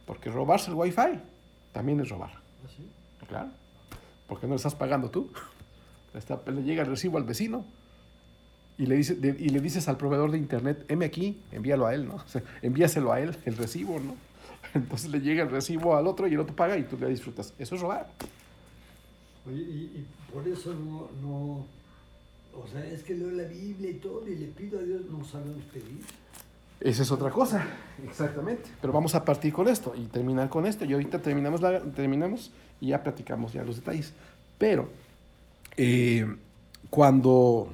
Porque 0.05 0.29
robarse 0.29 0.71
el 0.71 0.75
wifi 0.75 1.19
también 1.71 2.01
es 2.01 2.10
robar. 2.10 2.31
¿Así? 2.65 2.86
Claro. 3.29 3.49
Porque 4.27 4.45
no 4.47 4.51
le 4.53 4.57
estás 4.57 4.75
pagando 4.75 5.10
tú. 5.10 5.29
Le, 6.13 6.19
está- 6.19 6.41
le 6.51 6.63
llega 6.63 6.81
el 6.84 6.89
recibo 6.89 7.17
al 7.17 7.23
vecino. 7.23 7.63
Y 8.81 8.87
le, 8.87 8.95
dice, 8.95 9.15
y 9.21 9.49
le 9.49 9.59
dices 9.59 9.87
al 9.87 9.97
proveedor 9.97 10.31
de 10.31 10.39
internet, 10.39 10.85
heme 10.87 11.05
aquí, 11.05 11.39
envíalo 11.51 11.85
a 11.85 11.93
él, 11.93 12.07
¿no? 12.07 12.15
O 12.25 12.27
sea, 12.27 12.41
envíaselo 12.63 13.13
a 13.13 13.21
él, 13.21 13.37
el 13.45 13.55
recibo, 13.55 13.99
¿no? 13.99 14.15
Entonces 14.73 15.11
le 15.11 15.21
llega 15.21 15.43
el 15.43 15.51
recibo 15.51 15.95
al 15.95 16.07
otro 16.07 16.27
y 16.27 16.33
el 16.33 16.39
otro 16.39 16.55
paga 16.55 16.75
y 16.79 16.83
tú 16.83 16.97
le 16.97 17.07
disfrutas. 17.07 17.53
Eso 17.59 17.75
es 17.75 17.81
robar. 17.81 18.09
Oye, 19.47 19.61
y, 19.61 19.77
y 19.99 20.07
por 20.33 20.47
eso 20.47 20.73
no, 20.73 21.09
no, 21.21 21.65
o 22.59 22.67
sea, 22.71 22.83
es 22.83 23.03
que 23.03 23.13
leo 23.13 23.29
la 23.29 23.43
Biblia 23.43 23.91
y 23.91 23.93
todo 23.95 24.27
y 24.27 24.35
le 24.35 24.47
pido 24.47 24.79
a 24.79 24.81
Dios, 24.81 25.01
no 25.11 25.23
sabemos 25.23 25.63
pedir. 25.65 26.01
Esa 26.79 27.03
es 27.03 27.11
otra 27.11 27.29
cosa, 27.29 27.63
exactamente. 28.03 28.67
Pero 28.81 28.91
vamos 28.91 29.13
a 29.13 29.23
partir 29.23 29.53
con 29.53 29.67
esto 29.67 29.93
y 29.95 30.05
terminar 30.07 30.49
con 30.49 30.65
esto. 30.65 30.85
Y 30.85 30.93
ahorita 30.93 31.21
terminamos, 31.21 31.61
la, 31.61 31.81
terminamos 31.81 32.51
y 32.79 32.87
ya 32.87 33.03
platicamos 33.03 33.53
ya 33.53 33.63
los 33.63 33.75
detalles. 33.75 34.11
Pero 34.57 34.89
eh, 35.77 36.25
cuando, 36.89 37.71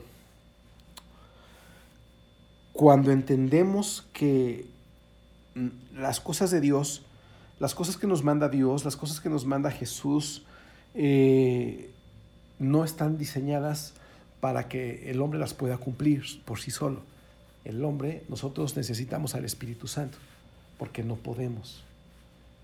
cuando 2.77 3.11
entendemos 3.11 4.05
que 4.13 4.65
las 5.95 6.19
cosas 6.19 6.51
de 6.51 6.61
Dios, 6.61 7.01
las 7.59 7.73
cosas 7.73 7.97
que 7.97 8.05
nos 8.05 8.23
manda 8.23 8.49
Dios, 8.49 8.85
las 8.85 8.95
cosas 8.95 9.19
que 9.19 9.29
nos 9.29 9.45
manda 9.47 9.71
Jesús, 9.71 10.43
eh, 10.93 11.89
no 12.59 12.83
están 12.83 13.17
diseñadas 13.17 13.93
para 14.41 14.67
que 14.67 15.09
el 15.09 15.23
hombre 15.23 15.39
las 15.39 15.55
pueda 15.55 15.79
cumplir 15.79 16.23
por 16.45 16.59
sí 16.59 16.69
solo. 16.69 17.01
El 17.65 17.83
hombre, 17.83 18.21
nosotros 18.29 18.77
necesitamos 18.77 19.33
al 19.33 19.43
Espíritu 19.43 19.87
Santo, 19.87 20.19
porque 20.77 21.03
no 21.03 21.15
podemos. 21.15 21.83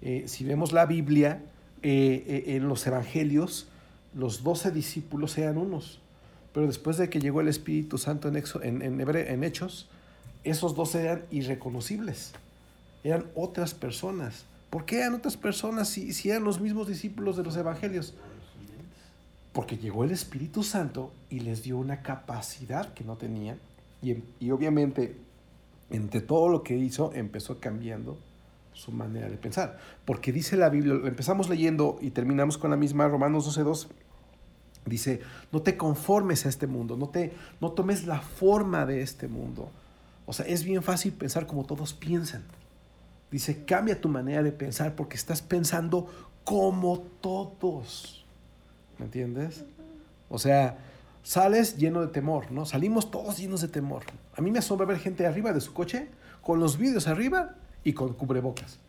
Eh, 0.03 0.25
si 0.27 0.43
vemos 0.43 0.73
la 0.73 0.85
Biblia, 0.85 1.41
eh, 1.81 2.23
eh, 2.27 2.55
en 2.55 2.67
los 2.67 2.85
evangelios, 2.85 3.65
los 4.13 4.43
doce 4.43 4.69
discípulos 4.69 5.35
eran 5.39 5.57
unos, 5.57 5.97
pero 6.53 6.67
después 6.67 6.97
de 6.97 7.09
que 7.09 7.19
llegó 7.19 7.41
el 7.41 7.47
Espíritu 7.47 7.97
Santo 7.97 8.27
en, 8.27 8.35
Exo- 8.35 8.61
en, 8.63 8.83
en 8.83 8.99
Hebre- 8.99 9.31
en 9.31 9.43
Hechos, 9.43 9.89
esos 10.43 10.75
doce 10.75 11.01
eran 11.03 11.25
irreconocibles, 11.31 12.33
eran 13.03 13.25
otras 13.35 13.73
personas. 13.73 14.45
¿Por 14.69 14.85
qué 14.85 14.99
eran 14.99 15.13
otras 15.13 15.37
personas 15.37 15.87
si, 15.87 16.13
si 16.13 16.29
eran 16.29 16.43
los 16.43 16.59
mismos 16.59 16.87
discípulos 16.87 17.37
de 17.37 17.43
los 17.43 17.55
evangelios? 17.55 18.13
Porque 19.51 19.77
llegó 19.77 20.03
el 20.03 20.11
Espíritu 20.11 20.63
Santo 20.63 21.11
y 21.29 21.41
les 21.41 21.63
dio 21.63 21.77
una 21.77 22.01
capacidad 22.01 22.93
que 22.93 23.03
no 23.03 23.15
tenían. 23.17 23.59
Y, 24.01 24.17
y 24.39 24.51
obviamente, 24.51 25.15
entre 25.91 26.21
todo 26.21 26.49
lo 26.49 26.63
que 26.63 26.75
hizo, 26.75 27.13
empezó 27.13 27.59
cambiando 27.59 28.17
su 28.73 28.91
manera 28.91 29.29
de 29.29 29.37
pensar. 29.37 29.77
Porque 30.05 30.31
dice 30.31 30.57
la 30.57 30.69
Biblia, 30.69 30.95
empezamos 31.05 31.49
leyendo 31.49 31.97
y 32.01 32.09
terminamos 32.09 32.57
con 32.57 32.71
la 32.71 32.77
misma, 32.77 33.07
Romanos 33.07 33.57
12.2, 33.57 33.87
dice, 34.85 35.21
no 35.51 35.61
te 35.61 35.77
conformes 35.77 36.45
a 36.45 36.49
este 36.49 36.67
mundo, 36.67 36.97
no, 36.97 37.09
te, 37.09 37.33
no 37.61 37.71
tomes 37.71 38.05
la 38.05 38.19
forma 38.19 38.85
de 38.85 39.01
este 39.01 39.27
mundo. 39.27 39.69
O 40.25 40.33
sea, 40.33 40.45
es 40.45 40.63
bien 40.63 40.83
fácil 40.83 41.13
pensar 41.13 41.47
como 41.47 41.65
todos 41.65 41.93
piensan. 41.93 42.43
Dice, 43.31 43.65
cambia 43.65 43.99
tu 43.99 44.09
manera 44.09 44.43
de 44.43 44.51
pensar 44.51 44.95
porque 44.95 45.17
estás 45.17 45.41
pensando 45.41 46.07
como 46.43 46.99
todos. 46.99 48.25
¿Me 48.99 49.05
entiendes? 49.05 49.65
O 50.29 50.37
sea, 50.37 50.77
sales 51.23 51.77
lleno 51.77 52.01
de 52.01 52.07
temor, 52.07 52.51
¿no? 52.51 52.65
Salimos 52.65 53.09
todos 53.11 53.37
llenos 53.37 53.61
de 53.61 53.67
temor. 53.67 54.03
A 54.35 54.41
mí 54.41 54.51
me 54.51 54.59
asombra 54.59 54.85
ver 54.85 54.99
gente 54.99 55.25
arriba 55.25 55.51
de 55.51 55.61
su 55.61 55.73
coche 55.73 56.09
con 56.41 56.59
los 56.59 56.77
vídeos 56.77 57.07
arriba 57.07 57.55
y 57.83 57.93
con 57.93 58.13
cubrebocas. 58.13 58.79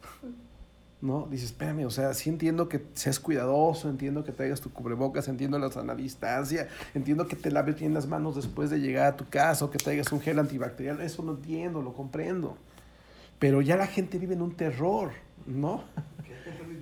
¿No? 1.05 1.29
Dices, 1.31 1.49
espérame, 1.51 1.85
o 1.85 1.91
sea, 1.91 2.15
sí 2.15 2.31
entiendo 2.31 2.67
que 2.67 2.83
seas 2.95 3.21
cuidadoso, 3.21 3.91
entiendo 3.91 4.25
que 4.25 4.33
traigas 4.33 4.63
tu 4.63 4.73
cubrebocas, 4.73 5.29
entiendo 5.29 5.59
la 5.59 5.71
sana 5.71 5.95
distancia, 5.95 6.69
entiendo 6.95 7.29
que 7.29 7.37
te 7.37 7.51
laves 7.51 7.79
bien 7.79 7.93
las 7.93 8.07
manos 8.07 8.37
después 8.37 8.71
de 8.71 8.81
llegar 8.81 9.09
a 9.09 9.17
tu 9.17 9.29
casa 9.29 9.67
o 9.67 9.71
que 9.71 9.77
traigas 9.77 10.11
un 10.13 10.23
gel 10.23 10.39
antibacterial, 10.39 11.03
eso 11.03 11.23
lo 11.23 11.33
entiendo, 11.33 11.83
lo 11.83 11.93
comprendo. 11.93 12.57
Pero 13.39 13.61
ya 13.61 13.77
la 13.77 13.87
gente 13.87 14.19
vive 14.19 14.33
en 14.33 14.41
un 14.41 14.57
terror, 14.57 15.13
¿no? 15.45 15.85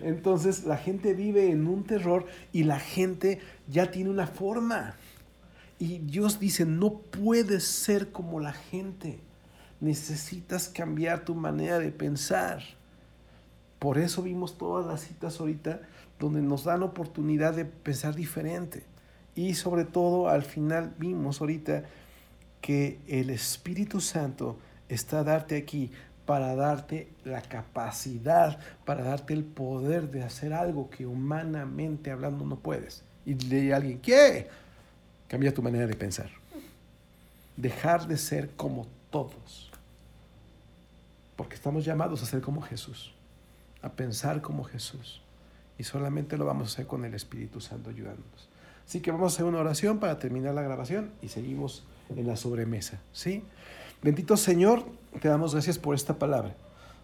Entonces 0.04 0.66
la 0.66 0.76
gente 0.76 1.14
vive 1.14 1.50
en 1.50 1.66
un 1.66 1.82
terror 1.82 2.24
y 2.52 2.62
la 2.62 2.78
gente 2.78 3.40
ya 3.66 3.90
tiene 3.90 4.08
una 4.08 4.28
forma. 4.28 4.94
Y 5.80 5.98
Dios 5.98 6.38
dice, 6.38 6.64
no 6.64 6.92
puedes 6.92 7.64
ser 7.64 8.12
como 8.12 8.38
la 8.38 8.52
gente. 8.52 9.18
Necesitas 9.80 10.68
cambiar 10.68 11.24
tu 11.24 11.34
manera 11.34 11.80
de 11.80 11.90
pensar. 11.90 12.62
Por 13.82 13.98
eso 13.98 14.22
vimos 14.22 14.58
todas 14.58 14.86
las 14.86 15.00
citas 15.00 15.40
ahorita 15.40 15.80
donde 16.20 16.40
nos 16.40 16.62
dan 16.62 16.84
oportunidad 16.84 17.52
de 17.52 17.64
pensar 17.64 18.14
diferente. 18.14 18.84
Y 19.34 19.54
sobre 19.54 19.84
todo 19.84 20.28
al 20.28 20.44
final 20.44 20.94
vimos 20.98 21.40
ahorita 21.40 21.82
que 22.60 23.00
el 23.08 23.28
Espíritu 23.28 24.00
Santo 24.00 24.56
está 24.88 25.24
darte 25.24 25.56
aquí 25.56 25.90
para 26.26 26.54
darte 26.54 27.08
la 27.24 27.42
capacidad, 27.42 28.56
para 28.84 29.02
darte 29.02 29.34
el 29.34 29.42
poder 29.42 30.12
de 30.12 30.22
hacer 30.22 30.52
algo 30.52 30.88
que 30.88 31.04
humanamente 31.04 32.12
hablando 32.12 32.46
no 32.46 32.60
puedes. 32.60 33.02
Y 33.26 33.34
le 33.34 33.72
a 33.72 33.78
alguien, 33.78 33.98
¿qué? 33.98 34.46
Cambia 35.26 35.52
tu 35.52 35.60
manera 35.60 35.88
de 35.88 35.96
pensar. 35.96 36.30
Dejar 37.56 38.06
de 38.06 38.16
ser 38.16 38.50
como 38.50 38.86
todos. 39.10 39.72
Porque 41.34 41.56
estamos 41.56 41.84
llamados 41.84 42.22
a 42.22 42.26
ser 42.26 42.42
como 42.42 42.62
Jesús, 42.62 43.12
a 43.82 43.90
pensar 43.90 44.40
como 44.40 44.64
Jesús. 44.64 45.20
Y 45.78 45.84
solamente 45.84 46.36
lo 46.36 46.44
vamos 46.44 46.68
a 46.68 46.72
hacer 46.72 46.86
con 46.86 47.04
el 47.04 47.14
Espíritu 47.14 47.60
Santo 47.60 47.90
ayudándonos. 47.90 48.48
Así 48.86 49.00
que 49.00 49.10
vamos 49.10 49.32
a 49.32 49.34
hacer 49.34 49.46
una 49.46 49.58
oración 49.58 49.98
para 49.98 50.18
terminar 50.18 50.54
la 50.54 50.62
grabación 50.62 51.10
y 51.22 51.28
seguimos 51.28 51.84
en 52.16 52.26
la 52.26 52.36
sobremesa. 52.36 53.00
¿sí? 53.12 53.42
Bendito 54.02 54.36
Señor, 54.36 54.84
te 55.20 55.28
damos 55.28 55.52
gracias 55.52 55.78
por 55.78 55.94
esta 55.94 56.18
palabra. 56.18 56.54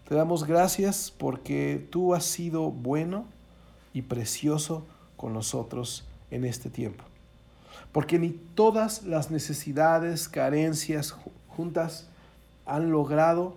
Te 0.08 0.14
damos 0.14 0.44
gracias 0.44 1.12
porque 1.16 1.86
tú 1.90 2.14
has 2.14 2.24
sido 2.24 2.70
bueno 2.70 3.26
y 3.92 4.02
precioso 4.02 4.86
con 5.16 5.32
nosotros 5.32 6.04
en 6.30 6.44
este 6.44 6.70
tiempo. 6.70 7.04
Porque 7.92 8.18
ni 8.18 8.30
todas 8.30 9.04
las 9.04 9.30
necesidades, 9.30 10.28
carencias 10.28 11.14
juntas 11.48 12.08
han 12.66 12.90
logrado 12.90 13.56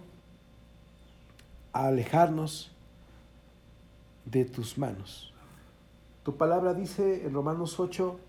alejarnos 1.74 2.72
de 4.26 4.46
tus 4.46 4.78
manos. 4.78 5.34
Tu 6.24 6.36
palabra 6.38 6.74
dice 6.74 7.26
en 7.26 7.34
Romanos 7.34 7.80
8 7.80 8.20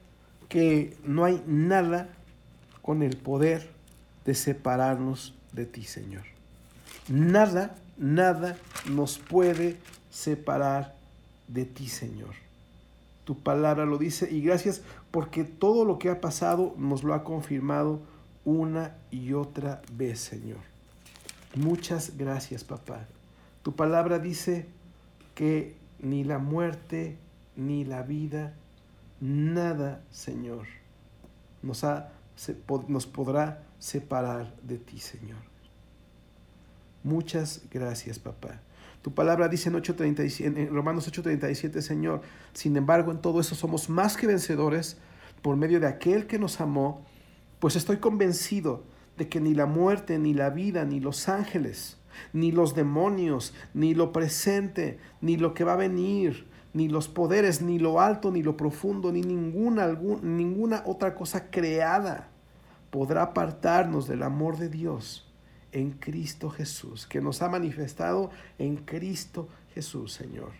que 0.48 0.96
no 1.04 1.24
hay 1.24 1.42
nada 1.46 2.08
con 2.80 3.02
el 3.02 3.16
poder 3.16 3.70
de 4.24 4.34
separarnos 4.34 5.34
de 5.52 5.66
ti, 5.66 5.84
Señor. 5.84 6.24
Nada, 7.08 7.76
nada 7.98 8.56
nos 8.90 9.18
puede 9.18 9.76
separar 10.10 10.94
de 11.48 11.64
ti, 11.64 11.88
Señor. 11.88 12.34
Tu 13.24 13.38
palabra 13.38 13.84
lo 13.84 13.98
dice 13.98 14.28
y 14.30 14.40
gracias 14.40 14.82
porque 15.10 15.44
todo 15.44 15.84
lo 15.84 15.98
que 15.98 16.10
ha 16.10 16.20
pasado 16.20 16.74
nos 16.76 17.04
lo 17.04 17.14
ha 17.14 17.24
confirmado 17.24 18.00
una 18.44 18.96
y 19.10 19.32
otra 19.34 19.82
vez, 19.92 20.20
Señor. 20.20 20.58
Muchas 21.54 22.16
gracias, 22.16 22.64
papá. 22.64 23.06
Tu 23.62 23.74
palabra 23.74 24.18
dice 24.18 24.66
que 25.34 25.76
ni 26.02 26.24
la 26.24 26.38
muerte 26.38 27.16
ni 27.56 27.84
la 27.84 28.02
vida, 28.02 28.54
nada, 29.20 30.02
Señor, 30.10 30.66
nos, 31.62 31.84
ha, 31.84 32.10
nos 32.88 33.06
podrá 33.06 33.62
separar 33.78 34.54
de 34.62 34.78
ti, 34.78 34.98
Señor. 34.98 35.38
Muchas 37.04 37.62
gracias, 37.70 38.18
papá. 38.18 38.60
Tu 39.02 39.12
palabra 39.12 39.48
dice 39.48 39.68
en, 39.68 39.74
8:37, 39.74 40.44
en 40.44 40.74
Romanos 40.74 41.10
8:37, 41.10 41.80
Señor, 41.80 42.22
sin 42.52 42.76
embargo, 42.76 43.10
en 43.10 43.18
todo 43.18 43.40
eso 43.40 43.54
somos 43.54 43.88
más 43.88 44.16
que 44.16 44.26
vencedores 44.26 44.96
por 45.42 45.56
medio 45.56 45.80
de 45.80 45.88
aquel 45.88 46.26
que 46.26 46.38
nos 46.38 46.60
amó, 46.60 47.04
pues 47.58 47.74
estoy 47.74 47.96
convencido 47.96 48.84
de 49.18 49.28
que 49.28 49.40
ni 49.40 49.54
la 49.54 49.66
muerte, 49.66 50.18
ni 50.18 50.34
la 50.34 50.50
vida, 50.50 50.84
ni 50.84 51.00
los 51.00 51.28
ángeles, 51.28 51.96
ni 52.32 52.52
los 52.52 52.74
demonios, 52.74 53.54
ni 53.74 53.94
lo 53.94 54.12
presente, 54.12 54.98
ni 55.20 55.36
lo 55.36 55.54
que 55.54 55.64
va 55.64 55.74
a 55.74 55.76
venir, 55.76 56.46
ni 56.74 56.88
los 56.88 57.08
poderes, 57.08 57.62
ni 57.62 57.78
lo 57.78 58.00
alto, 58.00 58.30
ni 58.30 58.42
lo 58.42 58.56
profundo, 58.56 59.12
ni 59.12 59.22
ninguna, 59.22 59.88
ninguna 60.22 60.82
otra 60.86 61.14
cosa 61.14 61.50
creada 61.50 62.28
podrá 62.90 63.22
apartarnos 63.22 64.06
del 64.06 64.22
amor 64.22 64.58
de 64.58 64.68
Dios 64.68 65.26
en 65.72 65.92
Cristo 65.92 66.50
Jesús, 66.50 67.06
que 67.06 67.22
nos 67.22 67.40
ha 67.40 67.48
manifestado 67.48 68.30
en 68.58 68.76
Cristo 68.76 69.48
Jesús, 69.74 70.12
Señor. 70.12 70.50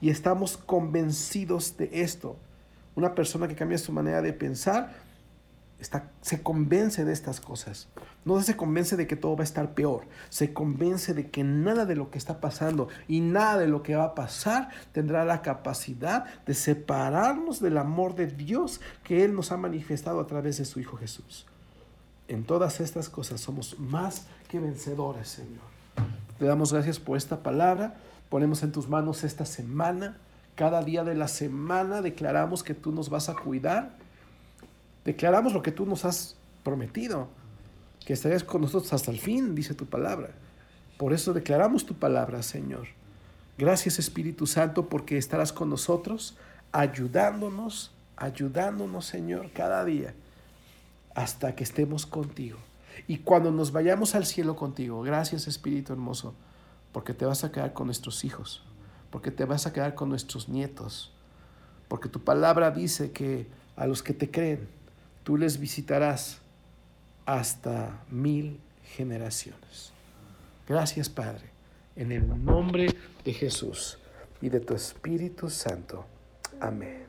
Y 0.00 0.08
estamos 0.08 0.56
convencidos 0.56 1.76
de 1.76 1.90
esto. 1.92 2.36
Una 2.94 3.14
persona 3.14 3.48
que 3.48 3.54
cambia 3.54 3.78
su 3.78 3.92
manera 3.92 4.22
de 4.22 4.32
pensar 4.32 5.03
se 6.20 6.42
convence 6.42 7.04
de 7.04 7.12
estas 7.12 7.40
cosas. 7.40 7.88
No 8.24 8.40
se 8.42 8.56
convence 8.56 8.96
de 8.96 9.06
que 9.06 9.16
todo 9.16 9.36
va 9.36 9.42
a 9.42 9.44
estar 9.44 9.74
peor. 9.74 10.06
Se 10.30 10.52
convence 10.52 11.14
de 11.14 11.30
que 11.30 11.44
nada 11.44 11.84
de 11.84 11.96
lo 11.96 12.10
que 12.10 12.18
está 12.18 12.40
pasando 12.40 12.88
y 13.06 13.20
nada 13.20 13.58
de 13.58 13.68
lo 13.68 13.82
que 13.82 13.96
va 13.96 14.04
a 14.04 14.14
pasar 14.14 14.70
tendrá 14.92 15.24
la 15.24 15.42
capacidad 15.42 16.24
de 16.46 16.54
separarnos 16.54 17.60
del 17.60 17.78
amor 17.78 18.14
de 18.14 18.26
Dios 18.26 18.80
que 19.02 19.24
Él 19.24 19.34
nos 19.34 19.52
ha 19.52 19.56
manifestado 19.56 20.20
a 20.20 20.26
través 20.26 20.58
de 20.58 20.64
su 20.64 20.80
Hijo 20.80 20.96
Jesús. 20.96 21.46
En 22.28 22.44
todas 22.44 22.80
estas 22.80 23.10
cosas 23.10 23.40
somos 23.40 23.78
más 23.78 24.26
que 24.48 24.58
vencedores, 24.58 25.28
Señor. 25.28 25.74
Te 26.38 26.46
damos 26.46 26.72
gracias 26.72 26.98
por 26.98 27.16
esta 27.16 27.42
palabra. 27.42 27.94
Ponemos 28.30 28.62
en 28.62 28.72
tus 28.72 28.88
manos 28.88 29.22
esta 29.24 29.44
semana. 29.44 30.16
Cada 30.54 30.82
día 30.82 31.04
de 31.04 31.14
la 31.14 31.28
semana 31.28 32.00
declaramos 32.00 32.62
que 32.62 32.74
tú 32.74 32.92
nos 32.92 33.10
vas 33.10 33.28
a 33.28 33.34
cuidar. 33.34 34.03
Declaramos 35.04 35.52
lo 35.52 35.62
que 35.62 35.72
tú 35.72 35.86
nos 35.86 36.04
has 36.04 36.36
prometido, 36.62 37.28
que 38.04 38.12
estarías 38.12 38.44
con 38.44 38.62
nosotros 38.62 38.92
hasta 38.92 39.10
el 39.10 39.18
fin, 39.18 39.54
dice 39.54 39.74
tu 39.74 39.86
palabra. 39.86 40.30
Por 40.96 41.12
eso 41.12 41.32
declaramos 41.32 41.84
tu 41.86 41.94
palabra, 41.94 42.42
Señor. 42.42 42.88
Gracias 43.58 43.98
Espíritu 43.98 44.46
Santo 44.46 44.88
porque 44.88 45.16
estarás 45.16 45.52
con 45.52 45.70
nosotros, 45.70 46.36
ayudándonos, 46.72 47.92
ayudándonos, 48.16 49.06
Señor, 49.06 49.50
cada 49.52 49.84
día 49.84 50.14
hasta 51.14 51.54
que 51.54 51.64
estemos 51.64 52.06
contigo. 52.06 52.58
Y 53.06 53.18
cuando 53.18 53.50
nos 53.50 53.72
vayamos 53.72 54.14
al 54.14 54.26
cielo 54.26 54.56
contigo, 54.56 55.02
gracias 55.02 55.46
Espíritu 55.46 55.92
hermoso, 55.92 56.34
porque 56.92 57.14
te 57.14 57.24
vas 57.24 57.44
a 57.44 57.52
quedar 57.52 57.72
con 57.72 57.86
nuestros 57.86 58.24
hijos, 58.24 58.64
porque 59.10 59.30
te 59.30 59.44
vas 59.44 59.66
a 59.66 59.72
quedar 59.72 59.94
con 59.94 60.08
nuestros 60.08 60.48
nietos, 60.48 61.12
porque 61.88 62.08
tu 62.08 62.20
palabra 62.20 62.70
dice 62.70 63.12
que 63.12 63.46
a 63.76 63.86
los 63.86 64.02
que 64.02 64.14
te 64.14 64.30
creen, 64.30 64.68
tú 65.24 65.36
les 65.36 65.58
visitarás 65.58 66.38
hasta 67.26 68.04
mil 68.10 68.60
generaciones. 68.96 69.92
Gracias 70.68 71.08
Padre, 71.08 71.50
en 71.96 72.12
el 72.12 72.44
nombre 72.44 72.94
de 73.24 73.32
Jesús 73.32 73.98
y 74.40 74.48
de 74.48 74.60
tu 74.60 74.74
Espíritu 74.74 75.50
Santo. 75.50 76.06
Amén. 76.60 77.03